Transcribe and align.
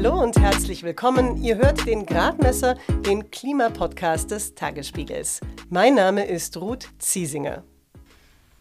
Hallo 0.00 0.22
und 0.22 0.38
herzlich 0.38 0.84
willkommen. 0.84 1.42
Ihr 1.42 1.56
hört 1.56 1.84
den 1.84 2.06
Gradmesser, 2.06 2.76
den 3.04 3.32
Klimapodcast 3.32 4.30
des 4.30 4.54
Tagesspiegels. 4.54 5.40
Mein 5.70 5.96
Name 5.96 6.24
ist 6.24 6.56
Ruth 6.56 6.88
Ziesinger. 7.00 7.64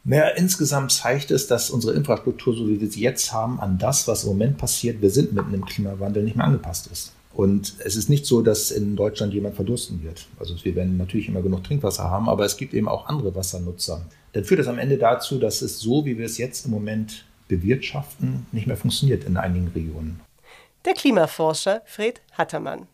Naja, 0.04 0.30
insgesamt 0.30 0.92
zeigt 0.94 1.30
es, 1.30 1.46
dass 1.46 1.70
unsere 1.70 1.94
Infrastruktur, 1.94 2.56
so 2.56 2.68
wie 2.68 2.82
wir 2.82 2.90
sie 2.90 3.02
jetzt 3.02 3.34
haben, 3.34 3.60
an 3.60 3.78
das, 3.78 4.08
was 4.08 4.24
im 4.24 4.32
Moment 4.32 4.58
passiert, 4.58 5.00
wir 5.04 5.12
sind 5.12 5.34
mitten 5.34 5.54
im 5.54 5.64
Klimawandel, 5.64 6.24
nicht 6.24 6.38
mehr 6.38 6.48
angepasst 6.48 6.90
ist. 6.92 7.14
Und 7.36 7.76
es 7.86 7.96
ist 7.96 8.10
nicht 8.10 8.26
so, 8.26 8.42
dass 8.42 8.72
in 8.72 8.96
Deutschland 8.96 9.32
jemand 9.32 9.54
verdursten 9.54 10.02
wird. 10.02 10.26
Also 10.40 10.56
wir 10.64 10.74
werden 10.74 10.98
natürlich 10.98 11.28
immer 11.28 11.44
genug 11.44 11.64
Trinkwasser 11.64 12.10
haben, 12.10 12.30
aber 12.30 12.46
es 12.46 12.58
gibt 12.58 12.74
eben 12.74 12.88
auch 12.88 13.06
andere 13.06 13.36
Wassernutzer. 13.36 14.04
Dann 14.34 14.44
führt 14.44 14.60
das 14.60 14.68
am 14.68 14.80
Ende 14.80 14.98
dazu, 14.98 15.38
dass 15.38 15.62
es 15.62 15.80
so, 15.80 16.04
wie 16.04 16.18
wir 16.18 16.26
es 16.26 16.40
jetzt 16.40 16.66
im 16.66 16.72
Moment 16.72 17.26
bewirtschaften, 17.48 18.48
nicht 18.52 18.66
mehr 18.66 18.76
funktioniert 18.76 19.24
in 19.24 19.38
einigen 19.38 19.68
Regionen. 19.68 20.20
Der 20.88 20.94
Klimaforscher 20.94 21.82
Fred 21.84 22.22
Hattermann. 22.38 22.88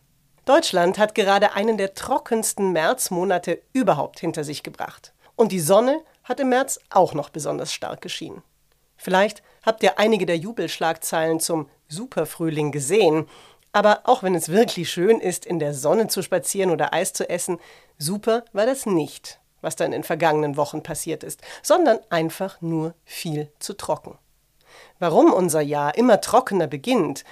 Deutschland 0.46 0.98
hat 0.98 1.14
gerade 1.14 1.52
einen 1.52 1.78
der 1.78 1.94
trockensten 1.94 2.72
Märzmonate 2.72 3.62
überhaupt 3.72 4.18
hinter 4.18 4.42
sich 4.42 4.64
gebracht. 4.64 5.12
Und 5.36 5.52
die 5.52 5.60
Sonne 5.60 6.00
hat 6.24 6.40
im 6.40 6.48
März 6.48 6.80
auch 6.90 7.14
noch 7.14 7.28
besonders 7.28 7.72
stark 7.72 8.00
geschienen. 8.00 8.42
Vielleicht 8.96 9.44
habt 9.64 9.84
ihr 9.84 9.96
einige 10.00 10.26
der 10.26 10.38
Jubelschlagzeilen 10.38 11.38
zum 11.38 11.68
Superfrühling 11.86 12.72
gesehen. 12.72 13.28
Aber 13.70 14.00
auch 14.02 14.24
wenn 14.24 14.34
es 14.34 14.48
wirklich 14.48 14.90
schön 14.90 15.20
ist, 15.20 15.46
in 15.46 15.60
der 15.60 15.72
Sonne 15.72 16.08
zu 16.08 16.20
spazieren 16.20 16.72
oder 16.72 16.92
Eis 16.92 17.12
zu 17.12 17.30
essen, 17.30 17.60
super 17.96 18.44
war 18.52 18.66
das 18.66 18.86
nicht, 18.86 19.38
was 19.60 19.76
dann 19.76 19.92
in 19.92 20.02
vergangenen 20.02 20.56
Wochen 20.56 20.82
passiert 20.82 21.22
ist, 21.22 21.42
sondern 21.62 22.00
einfach 22.10 22.60
nur 22.60 22.94
viel 23.04 23.52
zu 23.60 23.72
trocken. 23.74 24.18
Warum 24.98 25.32
unser 25.32 25.60
Jahr 25.60 25.96
immer 25.96 26.20
trockener 26.20 26.66
beginnt, 26.66 27.24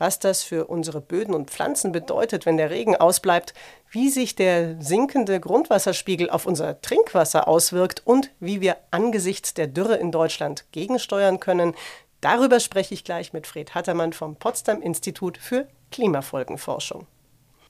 was 0.00 0.18
das 0.18 0.42
für 0.42 0.66
unsere 0.66 1.00
Böden 1.00 1.34
und 1.34 1.50
Pflanzen 1.50 1.92
bedeutet, 1.92 2.46
wenn 2.46 2.56
der 2.56 2.70
Regen 2.70 2.96
ausbleibt, 2.96 3.52
wie 3.90 4.08
sich 4.08 4.34
der 4.34 4.80
sinkende 4.80 5.38
Grundwasserspiegel 5.38 6.30
auf 6.30 6.46
unser 6.46 6.80
Trinkwasser 6.80 7.46
auswirkt 7.46 8.02
und 8.06 8.30
wie 8.40 8.62
wir 8.62 8.78
angesichts 8.90 9.52
der 9.52 9.66
Dürre 9.66 9.96
in 9.96 10.10
Deutschland 10.10 10.64
gegensteuern 10.72 11.38
können, 11.38 11.74
darüber 12.22 12.60
spreche 12.60 12.94
ich 12.94 13.04
gleich 13.04 13.34
mit 13.34 13.46
Fred 13.46 13.74
Hattermann 13.74 14.14
vom 14.14 14.36
Potsdam 14.36 14.80
Institut 14.80 15.36
für 15.36 15.68
Klimafolgenforschung. 15.92 17.06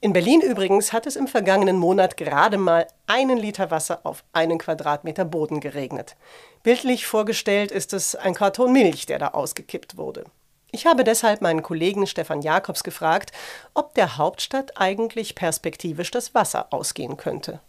In 0.03 0.14
Berlin 0.14 0.41
übrigens 0.41 0.95
hat 0.95 1.06
es 1.06 1.17
im 1.17 1.27
vergangenen 1.27 1.77
Monat 1.77 2.17
gerade 2.17 2.56
mal 2.56 2.86
einen 3.06 3.36
Liter 3.36 3.70
Wasser 3.70 4.01
auf 4.05 4.25
einen 4.33 4.58
Quadratmeter 4.58 5.27
Boden 5.27 5.61
geregnet. 5.61 6.17
Bildlich 6.62 7.06
vorgestellt 7.06 7.70
ist 7.70 7.92
es 7.92 8.14
ein 8.14 8.34
Karton 8.34 8.73
Milch, 8.73 9.05
der 9.05 9.19
da 9.19 9.28
ausgekippt 9.28 9.98
wurde. 9.98 10.25
Ich 10.73 10.87
habe 10.87 11.05
deshalb 11.05 11.41
meinen 11.43 11.63
Kollegen 11.63 12.07
Stefan 12.07 12.43
Jakobs 12.43 12.85
gefragt, 12.85 13.33
ob 13.75 13.95
der 13.95 14.17
Hauptstadt 14.17 14.73
eigentlich 14.77 15.35
perspektivisch 15.35 16.11
das 16.11 16.35
Wasser 16.35 16.69
ausgehen 16.71 17.17
könnte. 17.17 17.61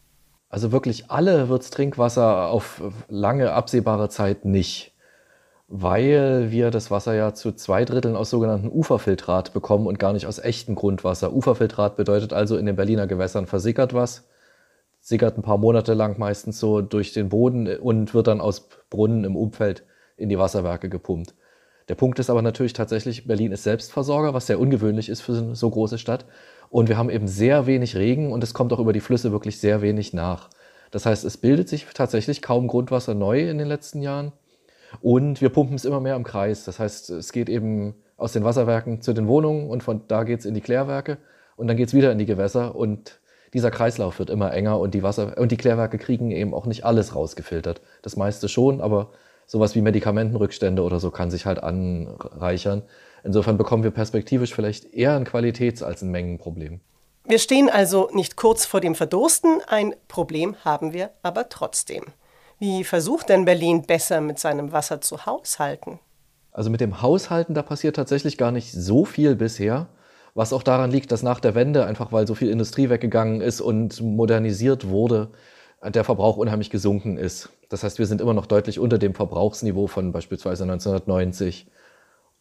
Also 0.50 0.72
wirklich 0.72 1.10
alle 1.10 1.50
wird 1.50 1.72
Trinkwasser 1.72 2.50
auf 2.50 2.82
lange 3.08 3.54
absehbare 3.54 4.10
Zeit 4.10 4.46
nicht 4.46 4.92
weil 5.74 6.52
wir 6.52 6.70
das 6.70 6.92
Wasser 6.92 7.14
ja 7.14 7.34
zu 7.34 7.54
zwei 7.54 7.86
Dritteln 7.86 8.18
aus 8.18 8.30
sogenannten 8.30 8.70
Uferfiltrat 8.70 9.54
bekommen 9.54 9.88
und 9.88 10.00
gar 10.00 10.12
nicht 10.12 10.28
aus 10.28 10.38
echtem 10.38 10.76
Grundwasser. 10.76 11.32
Uferfiltrat 11.32 11.96
bedeutet 11.96 12.34
also, 12.34 12.58
in 12.58 12.66
den 12.66 12.76
Berliner 12.76 13.08
Gewässern 13.08 13.48
versickert 13.48 13.94
was, 13.94 14.28
sickert 15.00 15.38
ein 15.38 15.44
paar 15.44 15.58
Monate 15.58 15.94
lang 15.94 16.20
meistens 16.20 16.60
so 16.60 16.82
durch 16.82 17.14
den 17.14 17.30
Boden 17.30 17.74
und 17.78 18.14
wird 18.14 18.28
dann 18.28 18.42
aus 18.42 18.68
Brunnen 18.90 19.24
im 19.24 19.38
Umfeld 19.38 19.86
in 20.18 20.28
die 20.28 20.38
Wasserwerke 20.38 20.90
gepumpt. 20.90 21.36
Der 21.92 21.95
Punkt 21.95 22.20
ist 22.20 22.30
aber 22.30 22.42
natürlich 22.42 22.72
tatsächlich, 22.72 23.28
Berlin 23.28 23.52
ist 23.52 23.64
Selbstversorger, 23.64 24.34
was 24.34 24.47
sehr 24.47 24.61
ungewöhnlich 24.61 25.09
ist 25.09 25.20
für 25.20 25.34
eine 25.34 25.58
so 25.58 25.70
große 25.70 25.98
Stadt. 25.98 26.23
Und 26.70 26.88
wir 26.88 26.98
haben 26.98 27.09
eben 27.09 27.28
sehr 27.28 27.66
wenig 27.66 27.98
Regen 27.98 28.32
und 28.32 28.45
es 28.45 28.54
kommt 28.54 28.71
auch 28.71 28.80
über 28.80 28.93
die 28.93 29.02
Flüsse 29.02 29.33
wirklich 29.33 29.60
sehr 29.60 29.82
wenig 29.82 30.14
nach. 30.14 30.49
Das 30.92 31.05
heißt, 31.05 31.26
es 31.26 31.36
bildet 31.36 31.67
sich 31.67 31.86
tatsächlich 31.93 32.42
kaum 32.42 32.70
Grundwasser 32.70 33.14
neu 33.14 33.42
in 33.49 33.58
den 33.58 33.67
letzten 33.67 34.02
Jahren. 34.02 34.32
Und 35.02 35.42
wir 35.42 35.49
pumpen 35.49 35.76
es 35.76 35.83
immer 35.83 35.99
mehr 35.99 36.16
im 36.16 36.23
Kreis. 36.23 36.64
Das 36.64 36.80
heißt, 36.80 37.10
es 37.10 37.33
geht 37.33 37.49
eben 37.49 37.95
aus 38.16 38.32
den 38.32 38.45
Wasserwerken 38.45 39.02
zu 39.02 39.11
den 39.11 39.27
Wohnungen 39.27 39.70
und 39.70 39.83
von 39.83 40.04
da 40.08 40.23
geht 40.23 40.39
es 40.39 40.45
in 40.45 40.54
die 40.54 40.61
Klärwerke 40.61 41.17
und 41.58 41.67
dann 41.67 41.76
geht 41.76 41.89
es 41.89 41.93
wieder 41.93 42.14
in 42.14 42.20
die 42.20 42.26
Gewässer 42.26 42.73
und 42.73 43.20
dieser 43.54 43.70
Kreislauf 43.70 44.17
wird 44.17 44.30
immer 44.30 44.54
enger 44.54 44.80
und 44.80 44.93
die 44.93 45.04
Wasser 45.04 45.37
und 45.37 45.52
die 45.52 45.58
Klärwerke 45.58 45.98
kriegen 45.98 46.32
eben 46.32 46.54
auch 46.54 46.67
nicht 46.67 46.86
alles 46.86 47.17
rausgefiltert. 47.17 47.82
Das 48.02 48.16
meiste 48.16 48.48
schon, 48.48 48.80
aber 48.80 49.11
sowas 49.52 49.76
wie 49.76 49.82
Medikamentenrückstände 49.82 50.82
oder 50.82 51.02
so 51.02 51.12
kann 51.12 51.30
sich 51.30 51.45
halt 51.45 51.62
anreichern. 51.62 52.84
Insofern 53.22 53.58
bekommen 53.58 53.84
wir 53.84 53.92
perspektivisch 53.92 54.56
vielleicht 54.56 54.94
eher 54.94 55.17
ein 55.17 55.26
Qualitäts- 55.26 55.84
als 55.84 56.02
ein 56.02 56.10
Mengenproblem. 56.10 56.80
Wir 57.26 57.38
stehen 57.38 57.70
also 57.70 58.10
nicht 58.14 58.38
kurz 58.38 58.66
vor 58.66 58.80
dem 58.80 58.95
Verdursten, 58.95 59.60
ein 59.67 59.94
Problem 60.08 60.56
haben 60.64 60.94
wir 60.94 61.10
aber 61.22 61.50
trotzdem. 61.50 62.06
Wie 62.60 62.86
versucht 62.86 63.28
denn 63.28 63.44
Berlin 63.44 63.82
besser 63.82 64.22
mit 64.22 64.40
seinem 64.40 64.72
Wasser 64.72 65.02
zu 65.02 65.26
haushalten? 65.26 66.00
Also 66.54 66.70
mit 66.70 66.80
dem 66.80 67.02
Haushalten, 67.02 67.54
da 67.54 67.61
passiert 67.61 67.98
tatsächlich 67.98 68.38
gar 68.38 68.54
nicht 68.54 68.72
so 68.72 69.04
viel 69.04 69.36
bisher. 69.36 69.90
Was 70.34 70.54
auch 70.54 70.64
daran 70.64 70.92
liegt, 70.92 71.11
dass 71.11 71.23
nach 71.23 71.42
der 71.42 71.56
Wende, 71.56 71.86
einfach 71.86 72.14
weil 72.14 72.26
so 72.26 72.36
viel 72.36 72.50
Industrie 72.50 72.90
weggegangen 72.90 73.42
ist 73.42 73.60
und 73.60 74.00
modernisiert 74.00 74.88
wurde, 74.88 75.32
der 75.89 76.03
Verbrauch 76.03 76.37
unheimlich 76.37 76.69
gesunken 76.69 77.17
ist. 77.17 77.49
Das 77.69 77.83
heißt, 77.83 77.99
wir 77.99 78.05
sind 78.05 78.21
immer 78.21 78.33
noch 78.33 78.45
deutlich 78.45 78.80
unter 78.80 78.97
dem 78.97 79.14
Verbrauchsniveau 79.14 79.87
von 79.87 80.11
beispielsweise 80.11 80.64
1990. 80.64 81.67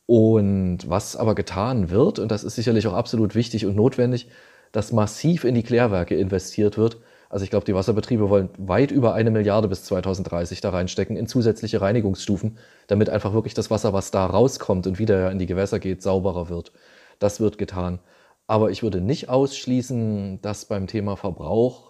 Und 0.07 0.89
was 0.89 1.17
aber 1.17 1.35
getan 1.35 1.91
wird, 1.91 2.19
und 2.19 2.31
das 2.31 2.45
ist 2.45 2.57
sicherlich 2.57 2.87
auch 2.87 2.95
absolut 2.95 3.35
wichtig 3.35 3.65
und 3.65 3.77
notwendig, 3.77 4.29
dass 4.73 4.93
massiv 4.93 5.45
in 5.45 5.55
die 5.55 5.63
Klärwerke 5.63 6.17
investiert 6.17 6.77
wird, 6.77 6.99
also 7.31 7.45
ich 7.45 7.51
glaube, 7.51 7.65
die 7.65 7.77
Wasserbetriebe 7.77 8.29
wollen 8.29 8.51
weit 8.59 8.91
über 8.91 9.15
eine 9.15 9.31
Milliarde 9.31 9.69
bis 9.69 9.85
2030 9.85 10.61
da 10.61 10.71
reinstecken 10.71 11.17
in 11.17 11.29
zusätzliche 11.29 11.81
Reinigungsstufen, 11.81 12.59
damit 12.89 13.09
einfach 13.09 13.33
wirklich 13.33 13.55
das 13.55 13.71
Wasser, 13.71 13.93
was 13.93 14.11
da 14.11 14.27
rauskommt 14.27 14.89
und 14.89 14.99
wieder 14.99 15.31
in 15.31 15.39
die 15.39 15.47
Gewässer 15.47 15.79
geht, 15.79 16.03
sauberer 16.03 16.49
wird. 16.49 16.73
Das 17.21 17.39
wird 17.39 17.57
getan. 17.57 18.01
Aber 18.49 18.73
ich 18.73 18.83
würde 18.83 19.01
nicht 19.01 19.29
ausschließen, 19.29 20.43
dass 20.43 20.65
beim 20.65 20.89
Thema 20.89 21.17
Verbrauch, 21.17 21.90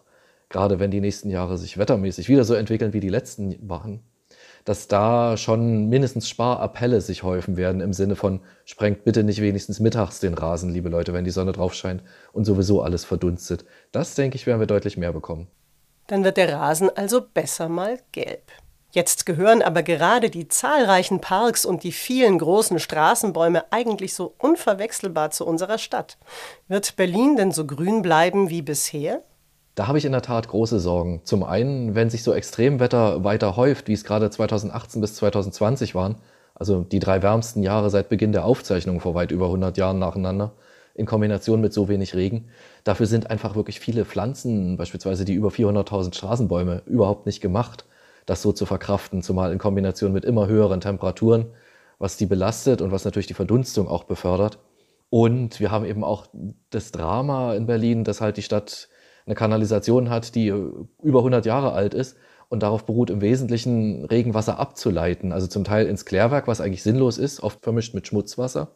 gerade 0.50 0.78
wenn 0.78 0.90
die 0.90 1.00
nächsten 1.00 1.30
Jahre 1.30 1.56
sich 1.56 1.78
wettermäßig 1.78 2.28
wieder 2.28 2.44
so 2.44 2.54
entwickeln 2.54 2.92
wie 2.92 3.00
die 3.00 3.08
letzten 3.08 3.56
waren, 3.66 4.02
dass 4.66 4.88
da 4.88 5.38
schon 5.38 5.88
mindestens 5.88 6.28
Sparappelle 6.28 7.00
sich 7.00 7.22
häufen 7.22 7.56
werden 7.56 7.80
im 7.80 7.94
Sinne 7.94 8.16
von, 8.16 8.40
sprengt 8.66 9.04
bitte 9.04 9.24
nicht 9.24 9.40
wenigstens 9.40 9.80
mittags 9.80 10.20
den 10.20 10.34
Rasen, 10.34 10.70
liebe 10.70 10.90
Leute, 10.90 11.14
wenn 11.14 11.24
die 11.24 11.30
Sonne 11.30 11.52
drauf 11.52 11.72
scheint 11.72 12.02
und 12.32 12.44
sowieso 12.44 12.82
alles 12.82 13.06
verdunstet. 13.06 13.64
Das, 13.92 14.14
denke 14.14 14.36
ich, 14.36 14.46
werden 14.46 14.60
wir 14.60 14.66
deutlich 14.66 14.98
mehr 14.98 15.12
bekommen. 15.12 15.46
Dann 16.08 16.24
wird 16.24 16.36
der 16.36 16.52
Rasen 16.52 16.90
also 16.94 17.22
besser 17.22 17.68
mal 17.68 18.00
gelb. 18.12 18.52
Jetzt 18.92 19.24
gehören 19.24 19.62
aber 19.62 19.84
gerade 19.84 20.30
die 20.30 20.48
zahlreichen 20.48 21.20
Parks 21.20 21.64
und 21.64 21.84
die 21.84 21.92
vielen 21.92 22.38
großen 22.38 22.80
Straßenbäume 22.80 23.70
eigentlich 23.70 24.14
so 24.14 24.34
unverwechselbar 24.38 25.30
zu 25.30 25.46
unserer 25.46 25.78
Stadt. 25.78 26.18
Wird 26.66 26.96
Berlin 26.96 27.36
denn 27.36 27.52
so 27.52 27.66
grün 27.66 28.02
bleiben 28.02 28.50
wie 28.50 28.62
bisher? 28.62 29.22
Da 29.80 29.86
habe 29.86 29.96
ich 29.96 30.04
in 30.04 30.12
der 30.12 30.20
Tat 30.20 30.46
große 30.46 30.78
Sorgen. 30.78 31.22
Zum 31.24 31.42
einen, 31.42 31.94
wenn 31.94 32.10
sich 32.10 32.22
so 32.22 32.34
Extremwetter 32.34 33.24
weiter 33.24 33.56
häuft, 33.56 33.88
wie 33.88 33.94
es 33.94 34.04
gerade 34.04 34.28
2018 34.28 35.00
bis 35.00 35.14
2020 35.14 35.94
waren, 35.94 36.16
also 36.54 36.82
die 36.82 36.98
drei 36.98 37.22
wärmsten 37.22 37.62
Jahre 37.62 37.88
seit 37.88 38.10
Beginn 38.10 38.32
der 38.32 38.44
Aufzeichnung 38.44 39.00
vor 39.00 39.14
weit 39.14 39.30
über 39.30 39.46
100 39.46 39.78
Jahren 39.78 39.98
nacheinander, 39.98 40.52
in 40.92 41.06
Kombination 41.06 41.62
mit 41.62 41.72
so 41.72 41.88
wenig 41.88 42.14
Regen. 42.14 42.50
Dafür 42.84 43.06
sind 43.06 43.30
einfach 43.30 43.54
wirklich 43.54 43.80
viele 43.80 44.04
Pflanzen, 44.04 44.76
beispielsweise 44.76 45.24
die 45.24 45.32
über 45.32 45.48
400.000 45.48 46.14
Straßenbäume, 46.14 46.82
überhaupt 46.84 47.24
nicht 47.24 47.40
gemacht, 47.40 47.86
das 48.26 48.42
so 48.42 48.52
zu 48.52 48.66
verkraften, 48.66 49.22
zumal 49.22 49.50
in 49.50 49.58
Kombination 49.58 50.12
mit 50.12 50.26
immer 50.26 50.46
höheren 50.46 50.82
Temperaturen, 50.82 51.46
was 51.98 52.18
die 52.18 52.26
belastet 52.26 52.82
und 52.82 52.92
was 52.92 53.06
natürlich 53.06 53.28
die 53.28 53.32
Verdunstung 53.32 53.88
auch 53.88 54.04
befördert. 54.04 54.58
Und 55.08 55.58
wir 55.58 55.70
haben 55.70 55.86
eben 55.86 56.04
auch 56.04 56.26
das 56.68 56.92
Drama 56.92 57.54
in 57.54 57.64
Berlin, 57.64 58.04
dass 58.04 58.20
halt 58.20 58.36
die 58.36 58.42
Stadt 58.42 58.90
eine 59.30 59.36
Kanalisation 59.36 60.10
hat, 60.10 60.34
die 60.34 60.48
über 60.48 61.20
100 61.20 61.46
Jahre 61.46 61.72
alt 61.72 61.94
ist 61.94 62.16
und 62.48 62.64
darauf 62.64 62.84
beruht 62.84 63.10
im 63.10 63.20
Wesentlichen 63.20 64.04
Regenwasser 64.04 64.58
abzuleiten, 64.58 65.32
also 65.32 65.46
zum 65.46 65.62
Teil 65.62 65.86
ins 65.86 66.04
Klärwerk, 66.04 66.48
was 66.48 66.60
eigentlich 66.60 66.82
sinnlos 66.82 67.16
ist, 67.16 67.42
oft 67.42 67.62
vermischt 67.62 67.94
mit 67.94 68.08
Schmutzwasser 68.08 68.72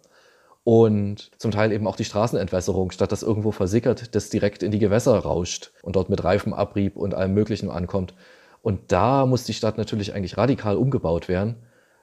und 0.62 1.32
zum 1.38 1.50
Teil 1.50 1.72
eben 1.72 1.86
auch 1.88 1.96
die 1.96 2.04
Straßenentwässerung, 2.04 2.92
statt 2.92 3.10
dass 3.10 3.24
irgendwo 3.24 3.50
versickert, 3.50 4.14
das 4.14 4.30
direkt 4.30 4.62
in 4.62 4.70
die 4.70 4.78
Gewässer 4.78 5.18
rauscht 5.18 5.72
und 5.82 5.96
dort 5.96 6.08
mit 6.08 6.22
Reifenabrieb 6.22 6.96
und 6.96 7.14
allem 7.14 7.34
Möglichen 7.34 7.68
ankommt. 7.68 8.14
Und 8.62 8.92
da 8.92 9.26
muss 9.26 9.44
die 9.44 9.52
Stadt 9.52 9.76
natürlich 9.76 10.14
eigentlich 10.14 10.38
radikal 10.38 10.76
umgebaut 10.76 11.28
werden, 11.28 11.56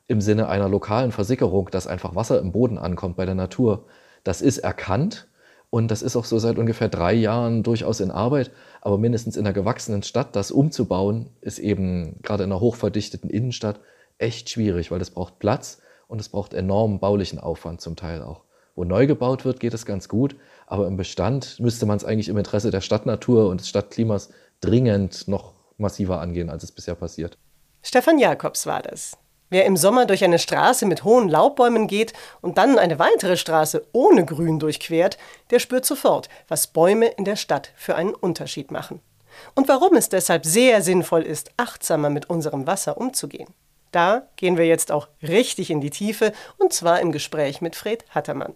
im 0.07 0.19
Sinne 0.19 0.49
einer 0.49 0.67
lokalen 0.67 1.13
Versickerung, 1.13 1.69
dass 1.71 1.87
einfach 1.87 2.15
Wasser 2.15 2.39
im 2.39 2.51
Boden 2.51 2.77
ankommt 2.77 3.15
bei 3.15 3.25
der 3.25 3.33
Natur. 3.33 3.85
Das 4.25 4.41
ist 4.41 4.57
erkannt, 4.57 5.29
und 5.71 5.89
das 5.89 6.01
ist 6.01 6.17
auch 6.17 6.25
so 6.25 6.37
seit 6.37 6.59
ungefähr 6.59 6.89
drei 6.89 7.13
Jahren 7.13 7.63
durchaus 7.63 8.01
in 8.01 8.11
Arbeit. 8.11 8.51
Aber 8.81 8.97
mindestens 8.97 9.37
in 9.37 9.45
einer 9.45 9.53
gewachsenen 9.53 10.03
Stadt 10.03 10.35
das 10.35 10.51
umzubauen, 10.51 11.29
ist 11.39 11.59
eben 11.59 12.19
gerade 12.21 12.43
in 12.43 12.51
einer 12.51 12.59
hochverdichteten 12.59 13.29
Innenstadt 13.29 13.79
echt 14.17 14.49
schwierig, 14.49 14.91
weil 14.91 14.99
das 14.99 15.11
braucht 15.11 15.39
Platz 15.39 15.81
und 16.09 16.19
es 16.19 16.27
braucht 16.27 16.53
enormen 16.53 16.99
baulichen 16.99 17.39
Aufwand 17.39 17.79
zum 17.79 17.95
Teil 17.95 18.21
auch. 18.21 18.43
Wo 18.75 18.83
neu 18.83 19.07
gebaut 19.07 19.45
wird, 19.45 19.61
geht 19.61 19.73
es 19.73 19.85
ganz 19.85 20.09
gut, 20.09 20.35
aber 20.67 20.87
im 20.87 20.97
Bestand 20.97 21.57
müsste 21.61 21.85
man 21.85 21.95
es 21.95 22.03
eigentlich 22.03 22.27
im 22.27 22.37
Interesse 22.37 22.69
der 22.69 22.81
Stadtnatur 22.81 23.47
und 23.47 23.61
des 23.61 23.69
Stadtklimas 23.69 24.29
dringend 24.59 25.29
noch 25.29 25.53
massiver 25.77 26.19
angehen, 26.19 26.49
als 26.49 26.63
es 26.63 26.73
bisher 26.73 26.95
passiert. 26.95 27.37
Stefan 27.81 28.19
Jakobs 28.19 28.65
war 28.65 28.81
das. 28.81 29.17
Wer 29.51 29.65
im 29.65 29.75
Sommer 29.75 30.05
durch 30.05 30.23
eine 30.23 30.39
Straße 30.39 30.85
mit 30.85 31.03
hohen 31.03 31.27
Laubbäumen 31.27 31.87
geht 31.87 32.13
und 32.39 32.57
dann 32.57 32.79
eine 32.79 32.99
weitere 32.99 33.35
Straße 33.35 33.85
ohne 33.91 34.23
Grün 34.23 34.59
durchquert, 34.59 35.17
der 35.49 35.59
spürt 35.59 35.85
sofort, 35.85 36.29
was 36.47 36.67
Bäume 36.67 37.07
in 37.07 37.25
der 37.25 37.35
Stadt 37.35 37.73
für 37.75 37.95
einen 37.95 38.13
Unterschied 38.13 38.71
machen. 38.71 39.01
Und 39.53 39.67
warum 39.67 39.97
es 39.97 40.07
deshalb 40.07 40.45
sehr 40.45 40.81
sinnvoll 40.81 41.23
ist, 41.23 41.51
achtsamer 41.57 42.09
mit 42.09 42.29
unserem 42.29 42.65
Wasser 42.65 42.97
umzugehen. 42.97 43.53
Da 43.91 44.25
gehen 44.37 44.55
wir 44.55 44.67
jetzt 44.67 44.89
auch 44.89 45.09
richtig 45.21 45.69
in 45.69 45.81
die 45.81 45.89
Tiefe, 45.89 46.31
und 46.57 46.71
zwar 46.71 47.01
im 47.01 47.11
Gespräch 47.11 47.59
mit 47.59 47.75
Fred 47.75 48.05
Hattermann. 48.11 48.55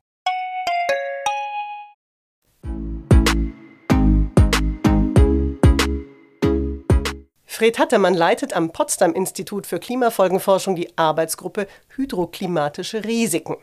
Fred 7.61 7.77
Hattermann 7.77 8.15
leitet 8.15 8.53
am 8.53 8.71
Potsdam 8.71 9.13
Institut 9.13 9.67
für 9.67 9.77
Klimafolgenforschung 9.77 10.75
die 10.75 10.97
Arbeitsgruppe 10.97 11.67
Hydroklimatische 11.95 13.03
Risiken. 13.03 13.57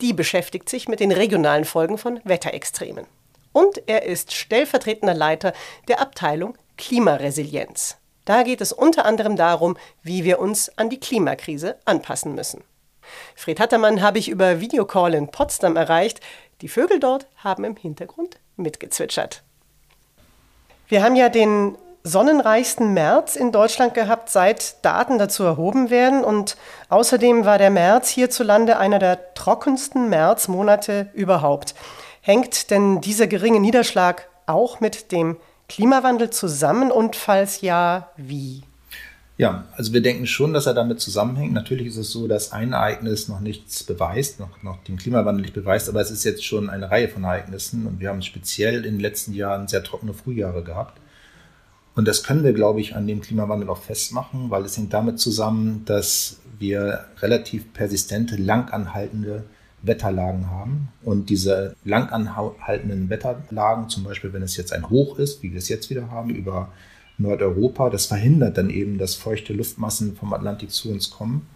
Die 0.00 0.12
beschäftigt 0.12 0.68
sich 0.68 0.86
mit 0.86 1.00
den 1.00 1.10
regionalen 1.10 1.64
Folgen 1.64 1.98
von 1.98 2.20
Wetterextremen. 2.22 3.04
Und 3.52 3.82
er 3.86 4.04
ist 4.04 4.32
stellvertretender 4.32 5.14
Leiter 5.14 5.54
der 5.88 6.00
Abteilung 6.00 6.56
Klimaresilienz. 6.76 7.96
Da 8.26 8.44
geht 8.44 8.60
es 8.60 8.72
unter 8.72 9.06
anderem 9.06 9.34
darum, 9.34 9.76
wie 10.04 10.22
wir 10.22 10.38
uns 10.38 10.70
an 10.78 10.88
die 10.88 11.00
Klimakrise 11.00 11.78
anpassen 11.84 12.36
müssen. 12.36 12.62
Fred 13.34 13.60
Hattermann 13.60 14.02
habe 14.02 14.18
ich 14.18 14.28
über 14.28 14.60
Videocall 14.60 15.14
in 15.14 15.28
Potsdam 15.28 15.76
erreicht. 15.76 16.20
Die 16.60 16.68
Vögel 16.68 17.00
dort 17.00 17.26
haben 17.36 17.64
im 17.64 17.76
Hintergrund 17.76 18.38
mitgezwitschert. 18.56 19.42
Wir 20.88 21.02
haben 21.02 21.16
ja 21.16 21.28
den 21.28 21.76
sonnenreichsten 22.04 22.92
März 22.94 23.36
in 23.36 23.52
Deutschland 23.52 23.94
gehabt, 23.94 24.28
seit 24.28 24.84
Daten 24.84 25.18
dazu 25.18 25.44
erhoben 25.44 25.90
werden. 25.90 26.24
Und 26.24 26.56
außerdem 26.88 27.44
war 27.44 27.58
der 27.58 27.70
März 27.70 28.08
hierzulande 28.08 28.78
einer 28.78 28.98
der 28.98 29.34
trockensten 29.34 30.08
Märzmonate 30.08 31.10
überhaupt. 31.14 31.74
Hängt 32.20 32.70
denn 32.70 33.00
dieser 33.00 33.26
geringe 33.26 33.60
Niederschlag 33.60 34.28
auch 34.46 34.80
mit 34.80 35.12
dem 35.12 35.38
Klimawandel 35.68 36.30
zusammen 36.30 36.90
und 36.90 37.16
falls 37.16 37.60
ja, 37.60 38.10
wie? 38.16 38.62
Ja, 39.42 39.64
also 39.72 39.92
wir 39.92 40.02
denken 40.02 40.28
schon, 40.28 40.52
dass 40.52 40.66
er 40.66 40.74
damit 40.74 41.00
zusammenhängt. 41.00 41.52
Natürlich 41.52 41.88
ist 41.88 41.96
es 41.96 42.12
so, 42.12 42.28
dass 42.28 42.52
ein 42.52 42.74
Ereignis 42.74 43.26
noch 43.26 43.40
nichts 43.40 43.82
beweist, 43.82 44.38
noch, 44.38 44.62
noch 44.62 44.84
den 44.84 44.98
Klimawandel 44.98 45.42
nicht 45.42 45.52
beweist, 45.52 45.88
aber 45.88 46.00
es 46.00 46.12
ist 46.12 46.22
jetzt 46.22 46.44
schon 46.44 46.70
eine 46.70 46.92
Reihe 46.92 47.08
von 47.08 47.24
Ereignissen 47.24 47.88
und 47.88 47.98
wir 47.98 48.10
haben 48.10 48.22
speziell 48.22 48.76
in 48.84 48.94
den 48.94 49.00
letzten 49.00 49.32
Jahren 49.32 49.66
sehr 49.66 49.82
trockene 49.82 50.14
Frühjahre 50.14 50.62
gehabt. 50.62 51.00
Und 51.96 52.06
das 52.06 52.22
können 52.22 52.44
wir, 52.44 52.52
glaube 52.52 52.80
ich, 52.80 52.94
an 52.94 53.08
dem 53.08 53.20
Klimawandel 53.20 53.68
auch 53.68 53.82
festmachen, 53.82 54.48
weil 54.50 54.64
es 54.64 54.76
hängt 54.76 54.94
damit 54.94 55.18
zusammen, 55.18 55.82
dass 55.86 56.38
wir 56.60 57.06
relativ 57.20 57.72
persistente, 57.72 58.36
langanhaltende 58.36 59.42
Wetterlagen 59.82 60.50
haben. 60.50 60.86
Und 61.02 61.30
diese 61.30 61.74
langanhaltenden 61.84 63.10
Wetterlagen, 63.10 63.88
zum 63.88 64.04
Beispiel 64.04 64.32
wenn 64.32 64.42
es 64.42 64.56
jetzt 64.56 64.72
ein 64.72 64.88
Hoch 64.88 65.18
ist, 65.18 65.42
wie 65.42 65.50
wir 65.50 65.58
es 65.58 65.68
jetzt 65.68 65.90
wieder 65.90 66.12
haben, 66.12 66.30
über 66.30 66.68
Nordeuropa, 67.18 67.90
das 67.90 68.06
verhindert 68.06 68.58
dann 68.58 68.70
eben, 68.70 68.98
dass 68.98 69.14
feuchte 69.14 69.52
Luftmassen 69.52 70.16
vom 70.16 70.32
Atlantik 70.32 70.70
zu 70.70 70.90
uns 70.90 71.10
kommen. 71.10 71.46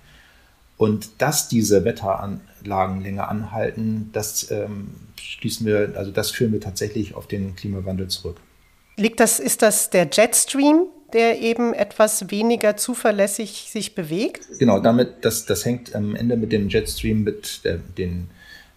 Und 0.79 1.23
dass 1.23 1.49
diese 1.49 1.85
Wetteranlagen 1.85 3.01
länger 3.01 3.29
anhalten, 3.29 4.11
das 4.13 4.51
ähm, 4.51 4.89
schließen 5.19 5.67
wir, 5.67 5.95
also 5.97 6.11
das 6.11 6.31
führen 6.31 6.53
wir 6.53 6.61
tatsächlich 6.61 7.15
auf 7.15 7.27
den 7.27 7.57
Klimawandel 7.57 8.09
zurück. 8.09 8.37
Liegt 8.97 9.21
das, 9.21 9.41
ist 9.41 9.63
das 9.63 9.91
der 9.91 10.09
Jetstream, 10.13 10.87
der 11.13 11.41
eben 11.41 11.73
etwas 11.73 12.31
weniger 12.31 12.77
zuverlässig 12.77 13.69
sich 13.71 13.95
bewegt? 13.95 14.47
Genau, 14.59 14.81
damit, 14.81 15.25
das, 15.25 15.47
das 15.47 15.65
hängt 15.65 15.95
am 15.95 16.15
Ende 16.15 16.37
mit 16.37 16.53
dem 16.53 16.69
Jetstream, 16.69 17.23
mit 17.23 17.65
der, 17.65 17.79
den 17.79 18.29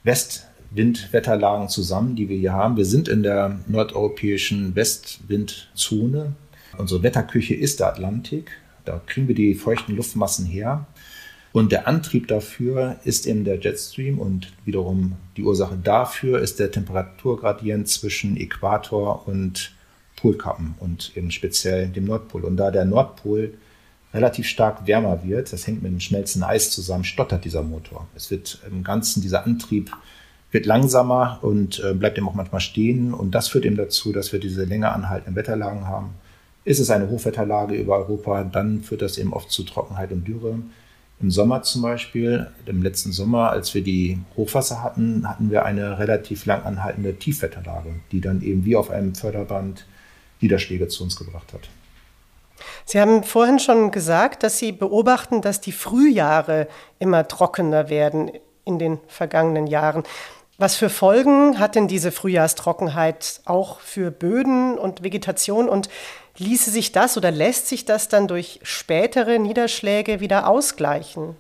Westwindwetterlagen 0.04 1.68
zusammen, 1.70 2.16
die 2.16 2.30
wir 2.30 2.38
hier 2.38 2.54
haben. 2.54 2.78
Wir 2.78 2.86
sind 2.86 3.08
in 3.08 3.24
der 3.24 3.60
nordeuropäischen 3.68 4.76
Westwindzone. 4.76 6.34
Unsere 6.80 7.04
Wetterküche 7.04 7.56
ist 7.56 7.82
der 7.82 7.88
Atlantik. 7.88 8.52
Da 8.86 9.02
kriegen 9.06 9.28
wir 9.28 9.36
die 9.36 9.54
feuchten 9.54 9.96
Luftmassen 9.96 10.46
her. 10.46 10.88
Und 11.52 11.72
der 11.74 11.88
Antrieb 11.88 12.28
dafür 12.28 12.96
ist 13.04 13.28
eben 13.28 13.44
der 13.44 13.60
Jetstream 13.60 14.18
und 14.18 14.54
wiederum 14.66 15.18
die 15.36 15.44
Ursache 15.44 15.78
dafür 15.84 16.40
ist 16.40 16.60
der 16.60 16.72
Temperaturgradient 16.72 17.90
zwischen 17.90 18.38
Äquator 18.38 19.28
und 19.28 19.74
Polkappen 20.16 20.76
und 20.80 21.12
eben 21.18 21.32
speziell 21.32 21.88
dem 21.90 22.06
Nordpol. 22.06 22.46
Und 22.46 22.56
da 22.56 22.72
der 22.72 22.86
Nordpol 22.86 23.56
relativ 24.14 24.48
stark 24.48 24.88
wärmer 24.88 25.24
wird, 25.24 25.52
das 25.52 25.68
hängt 25.68 25.84
mit 25.84 25.92
dem 25.92 26.00
schmelzenden 26.00 26.50
Eis 26.50 26.72
zusammen, 26.72 27.04
stottert 27.04 27.44
dieser 27.44 27.64
Motor. 27.64 28.08
Es 28.16 28.32
wird 28.32 28.60
im 28.70 28.84
Ganzen, 28.84 29.22
dieser 29.22 29.46
Antrieb 29.46 29.92
wird 30.52 30.66
langsamer 30.66 31.40
und 31.42 31.84
äh, 31.84 31.94
bleibt 31.94 32.18
eben 32.18 32.30
auch 32.30 32.36
manchmal 32.36 32.62
stehen. 32.62 33.14
Und 33.14 33.32
das 33.36 33.50
führt 33.50 33.66
eben 33.66 33.76
dazu, 33.76 34.14
dass 34.14 34.32
wir 34.32 34.40
diese 34.40 34.64
länger 34.64 34.94
anhaltenden 34.94 35.36
Wetterlagen 35.36 35.88
haben. 35.88 36.14
Ist 36.66 36.80
es 36.80 36.90
eine 36.90 37.10
Hochwetterlage 37.10 37.76
über 37.76 37.98
Europa, 37.98 38.44
dann 38.44 38.84
führt 38.84 39.02
das 39.02 39.18
eben 39.18 39.34
oft 39.34 39.52
zu 39.52 39.64
Trockenheit 39.64 40.12
und 40.12 40.28
Dürre. 40.28 40.60
Im 41.22 41.32
Sommer 41.32 41.64
zum 41.64 41.82
Beispiel, 41.82 42.48
im 42.66 42.82
letzten 42.82 43.12
Sommer, 43.12 43.50
als 43.50 43.74
wir 43.74 43.84
die 43.84 44.20
Hochwasser 44.38 44.84
hatten, 44.84 45.28
hatten 45.28 45.52
wir 45.52 45.66
eine 45.66 46.00
relativ 46.00 46.46
lang 46.46 46.64
anhaltende 46.64 47.16
Tiefwetterlage, 47.16 47.96
die 48.12 48.22
dann 48.22 48.42
eben 48.42 48.64
wie 48.64 48.78
auf 48.78 48.90
einem 48.90 49.16
Förderband 49.16 49.86
Niederschläge 50.40 50.88
zu 50.88 51.04
uns 51.04 51.18
gebracht 51.18 51.54
hat. 51.54 51.70
Sie 52.86 53.00
haben 53.00 53.24
vorhin 53.24 53.60
schon 53.60 53.92
gesagt, 53.92 54.44
dass 54.44 54.60
Sie 54.60 54.72
beobachten, 54.72 55.42
dass 55.42 55.62
die 55.62 55.72
Frühjahre 55.72 56.68
immer 57.00 57.28
trockener 57.28 57.90
werden 57.90 58.32
in 58.66 58.80
den 58.80 59.00
vergangenen 59.08 59.68
Jahren. 59.68 60.04
Was 60.58 60.76
für 60.76 60.90
Folgen 60.90 61.60
hat 61.60 61.76
denn 61.76 61.88
diese 61.88 62.12
Frühjahrstrockenheit 62.12 63.42
auch 63.46 63.80
für 63.80 64.12
Böden 64.12 64.78
und 64.78 65.04
Vegetation 65.04 65.70
und 65.70 65.90
ließe 66.40 66.72
sich 66.72 66.92
das 66.92 67.18
oder 67.18 67.32
lässt 67.32 67.68
sich 67.68 67.86
das 67.86 68.08
dann 68.08 68.28
durch 68.28 68.60
spätere 68.64 69.40
Niederschläge 69.40 70.20
wieder 70.20 70.48
ausgleichen? 70.48 71.36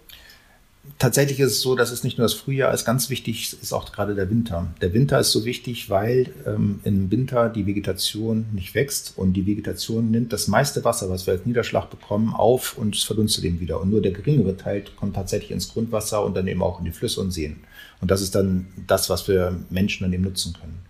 tatsächlich 0.97 1.39
ist 1.39 1.51
es 1.51 1.61
so, 1.61 1.75
dass 1.75 1.91
es 1.91 2.03
nicht 2.03 2.17
nur 2.17 2.25
das 2.25 2.33
Frühjahr 2.33 2.73
ist, 2.73 2.85
ganz 2.85 3.09
wichtig 3.09 3.53
ist 3.61 3.73
auch 3.73 3.91
gerade 3.91 4.15
der 4.15 4.29
Winter. 4.29 4.67
Der 4.81 4.93
Winter 4.93 5.19
ist 5.19 5.31
so 5.31 5.45
wichtig, 5.45 5.89
weil 5.89 6.31
ähm, 6.45 6.79
im 6.83 7.11
Winter 7.11 7.49
die 7.49 7.65
Vegetation 7.65 8.45
nicht 8.53 8.73
wächst 8.73 9.13
und 9.15 9.33
die 9.33 9.45
Vegetation 9.45 10.09
nimmt 10.09 10.33
das 10.33 10.47
meiste 10.47 10.83
Wasser, 10.83 11.09
was 11.09 11.27
wir 11.27 11.33
als 11.33 11.45
Niederschlag 11.45 11.89
bekommen, 11.89 12.33
auf 12.33 12.77
und 12.77 12.95
es 12.95 13.03
verdunstet 13.03 13.43
eben 13.43 13.59
wieder. 13.59 13.79
Und 13.79 13.89
nur 13.89 14.01
der 14.01 14.11
geringere 14.11 14.57
Teil 14.57 14.83
kommt 14.95 15.15
tatsächlich 15.15 15.51
ins 15.51 15.69
Grundwasser 15.69 16.23
und 16.23 16.35
dann 16.35 16.47
eben 16.47 16.63
auch 16.63 16.79
in 16.79 16.85
die 16.85 16.91
Flüsse 16.91 17.21
und 17.21 17.31
Seen. 17.31 17.57
Und 18.01 18.11
das 18.11 18.21
ist 18.21 18.35
dann 18.35 18.67
das, 18.87 19.09
was 19.09 19.27
wir 19.27 19.57
Menschen 19.69 20.03
dann 20.03 20.13
eben 20.13 20.23
nutzen 20.23 20.53
können 20.53 20.88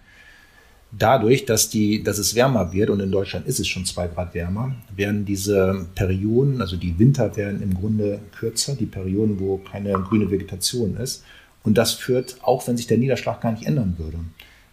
dadurch, 0.92 1.46
dass, 1.46 1.70
die, 1.70 2.04
dass 2.04 2.18
es 2.18 2.36
wärmer 2.36 2.74
wird, 2.74 2.90
und 2.90 3.00
in 3.00 3.12
Deutschland 3.12 3.48
ist 3.48 3.60
es 3.60 3.68
schon 3.68 3.86
zwei 3.86 4.08
Grad 4.08 4.34
wärmer, 4.34 4.76
werden 4.96 5.26
diese 5.26 5.88
Perioden, 5.96 6.62
also 6.62 6.78
die 6.78 6.98
Winter 6.98 7.36
werden 7.36 7.62
im 7.62 7.74
Grunde 7.76 8.20
kürzer, 8.38 8.76
die 8.76 8.86
Perioden, 8.86 9.40
wo 9.40 9.58
keine 9.58 9.94
grüne 9.94 10.30
Vegetation 10.32 10.98
ist. 10.98 11.24
Und 11.64 11.78
das 11.78 11.94
führt, 11.94 12.38
auch 12.42 12.68
wenn 12.68 12.78
sich 12.78 12.88
der 12.88 12.98
Niederschlag 12.98 13.42
gar 13.42 13.52
nicht 13.52 13.66
ändern 13.66 13.96
würde, 13.98 14.18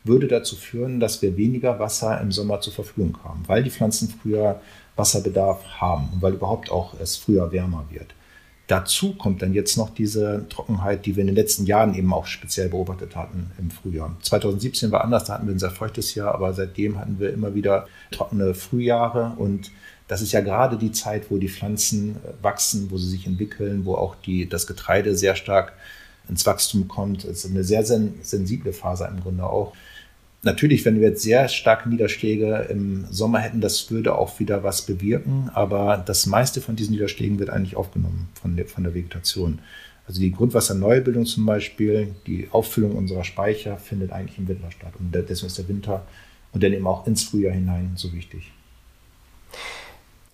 würde 0.05 0.29
dazu 0.29 0.57
führen, 0.57 1.01
dass 1.01 1.21
wir 1.21 1.37
weniger 1.37 1.79
Wasser 1.79 2.21
im 2.21 2.31
Sommer 2.31 2.61
zur 2.61 2.73
Verfügung 2.73 3.19
haben, 3.25 3.43
weil 3.47 3.65
die 3.65 3.71
Pflanzen 3.71 4.09
früher 4.09 4.61
Wasserbedarf 4.95 5.65
haben 5.81 6.09
und 6.13 6.23
weil 6.23 6.35
überhaupt 6.35 6.71
auch 6.71 6.95
es 7.01 7.17
früher 7.17 7.51
wärmer 7.53 7.85
wird. 7.91 8.15
Dazu 8.67 9.15
kommt 9.15 9.43
dann 9.43 9.55
jetzt 9.55 9.77
noch 9.77 9.91
diese 9.91 10.47
Trockenheit, 10.49 11.07
die 11.07 11.15
wir 11.15 11.21
in 11.21 11.29
den 11.29 11.37
letzten 11.37 11.67
Jahren 11.67 11.95
eben 11.95 12.13
auch 12.13 12.27
speziell 12.27 12.69
beobachtet 12.69 13.15
hatten 13.15 13.53
im 13.59 13.71
Frühjahr. 13.71 14.17
2017 14.23 14.91
war 14.91 15.05
anders, 15.05 15.25
da 15.25 15.35
hatten 15.35 15.47
wir 15.47 15.55
ein 15.55 15.61
sehr 15.61 15.71
feuchtes 15.71 16.15
Jahr, 16.17 16.35
aber 16.35 16.53
seitdem 16.53 16.99
hatten 16.99 17.21
wir 17.21 17.33
immer 17.33 17.55
wieder 17.55 17.87
trockene 18.11 18.55
Frühjahre 18.55 19.35
und 19.37 19.71
das 20.09 20.23
ist 20.23 20.33
ja 20.33 20.41
gerade 20.41 20.77
die 20.77 20.93
Zeit, 20.93 21.31
wo 21.31 21.39
die 21.39 21.49
Pflanzen 21.49 22.17
äh, 22.17 22.43
wachsen, 22.43 22.91
wo 22.91 22.99
sie 22.99 23.09
sich 23.11 23.27
entwickeln, 23.27 23.85
wo 23.85 23.95
auch 23.95 24.15
die, 24.15 24.49
das 24.49 24.67
Getreide 24.67 25.17
sehr 25.17 25.37
stark 25.37 25.73
ins 26.29 26.47
Wachstum 26.47 26.89
kommt. 26.89 27.25
Es 27.25 27.45
ist 27.45 27.51
eine 27.51 27.65
sehr 27.65 27.85
sensible 27.85 28.73
Phase 28.73 29.07
im 29.07 29.21
Grunde 29.21 29.45
auch. 29.45 29.75
Natürlich, 30.43 30.85
wenn 30.85 31.01
wir 31.01 31.09
jetzt 31.09 31.23
sehr 31.23 31.49
starke 31.49 31.89
Niederschläge 31.89 32.67
im 32.71 33.07
Sommer 33.11 33.41
hätten, 33.41 33.61
das 33.61 33.91
würde 33.91 34.17
auch 34.17 34.39
wieder 34.39 34.63
was 34.63 34.83
bewirken, 34.83 35.51
aber 35.55 36.03
das 36.07 36.27
meiste 36.27 36.61
von 36.61 36.77
diesen 36.77 36.93
Niederschlägen 36.93 37.39
wird 37.39 37.51
eigentlich 37.51 37.77
aufgenommen 37.77 38.29
von 38.41 38.57
der, 38.57 38.67
von 38.67 38.85
der 38.85 38.95
Vegetation. 38.95 39.59
Also 40.07 40.21
die 40.21 40.31
Grundwasserneubildung 40.31 41.27
zum 41.27 41.47
Beispiel, 41.47 42.15
die 42.27 42.49
Auffüllung 42.53 42.95
unserer 42.95 43.25
Speicher 43.25 43.77
findet 43.77 44.13
eigentlich 44.13 44.39
im 44.39 44.47
Winter 44.47 44.71
statt. 44.71 44.93
Und 44.99 45.13
deswegen 45.13 45.49
ist 45.49 45.59
der 45.59 45.69
Winter 45.69 46.07
und 46.53 46.63
dann 46.63 46.73
eben 46.73 46.87
auch 46.87 47.07
ins 47.07 47.25
Frühjahr 47.25 47.53
hinein 47.53 47.93
so 47.97 48.13
wichtig. 48.13 48.53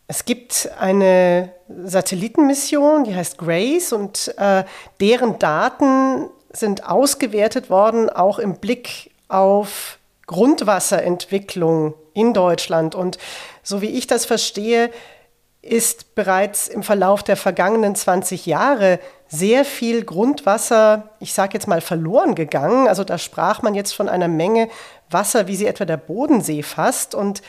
Es 0.09 0.26
gibt 0.26 0.68
eine 0.78 1.52
Satellitenmission, 1.85 3.04
die 3.04 3.14
heißt 3.14 3.38
Grace 3.38 3.94
und 3.94 4.35
äh, 4.37 4.64
deren 5.00 5.38
Daten 5.38 6.28
sind 6.52 6.87
ausgewertet 6.87 7.71
worden, 7.71 8.11
auch 8.11 8.38
im 8.38 8.56
Blick 8.56 9.12
auf 9.33 9.99
Grundwasserentwicklung 10.27 11.95
in 12.15 12.35
Deutschland. 12.35 12.95
Und 12.95 13.19
so 13.62 13.81
wie 13.81 13.91
ich 13.91 14.07
das 14.07 14.25
verstehe, 14.25 14.91
ist 15.62 16.15
bereits 16.17 16.67
im 16.69 16.83
Verlauf 16.83 17.23
der 17.23 17.37
vergangenen 17.37 17.95
20 17.95 18.47
Jahre 18.47 18.99
sehr 19.29 19.65
viel 19.65 20.05
Grundwasser, 20.05 21.11
ich 21.21 21.33
sage 21.33 21.55
jetzt 21.55 21.69
mal, 21.69 21.81
verloren 21.81 22.35
gegangen. 22.35 22.89
Also 22.89 23.05
da 23.05 23.17
sprach 23.17 23.62
man 23.62 23.75
jetzt 23.75 23.93
von 23.93 24.09
einer 24.09 24.29
Menge 24.29 24.69
Wasser, 25.09 25.47
wie 25.47 25.57
sie 25.57 25.67
etwa 25.67 25.85
der 25.85 25.97
Bodensee 25.97 26.62
fasst. 26.62 27.15
Und 27.15 27.43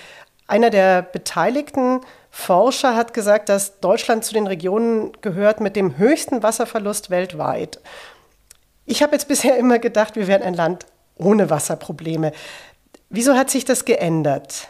einer 0.48 0.70
der 0.70 1.02
beteiligten 1.02 2.02
Forscher 2.30 2.96
hat 2.96 3.14
gesagt, 3.14 3.50
dass 3.50 3.80
Deutschland 3.80 4.24
zu 4.24 4.34
den 4.34 4.48
Regionen 4.48 5.12
gehört 5.22 5.60
mit 5.60 5.76
dem 5.76 5.98
höchsten 5.98 6.44
Wasserverlust 6.44 7.10
weltweit. 7.10 7.80
Ich 8.86 9.02
habe 9.02 9.14
jetzt 9.14 9.28
bisher 9.28 9.58
immer 9.58 9.80
gedacht, 9.80 10.16
wir 10.16 10.28
wären 10.28 10.44
ein 10.44 10.54
Land 10.54 10.86
ohne 11.16 11.50
Wasserprobleme. 11.50 12.32
Wieso 13.10 13.36
hat 13.36 13.50
sich 13.50 13.66
das 13.66 13.86
geändert? 13.86 14.68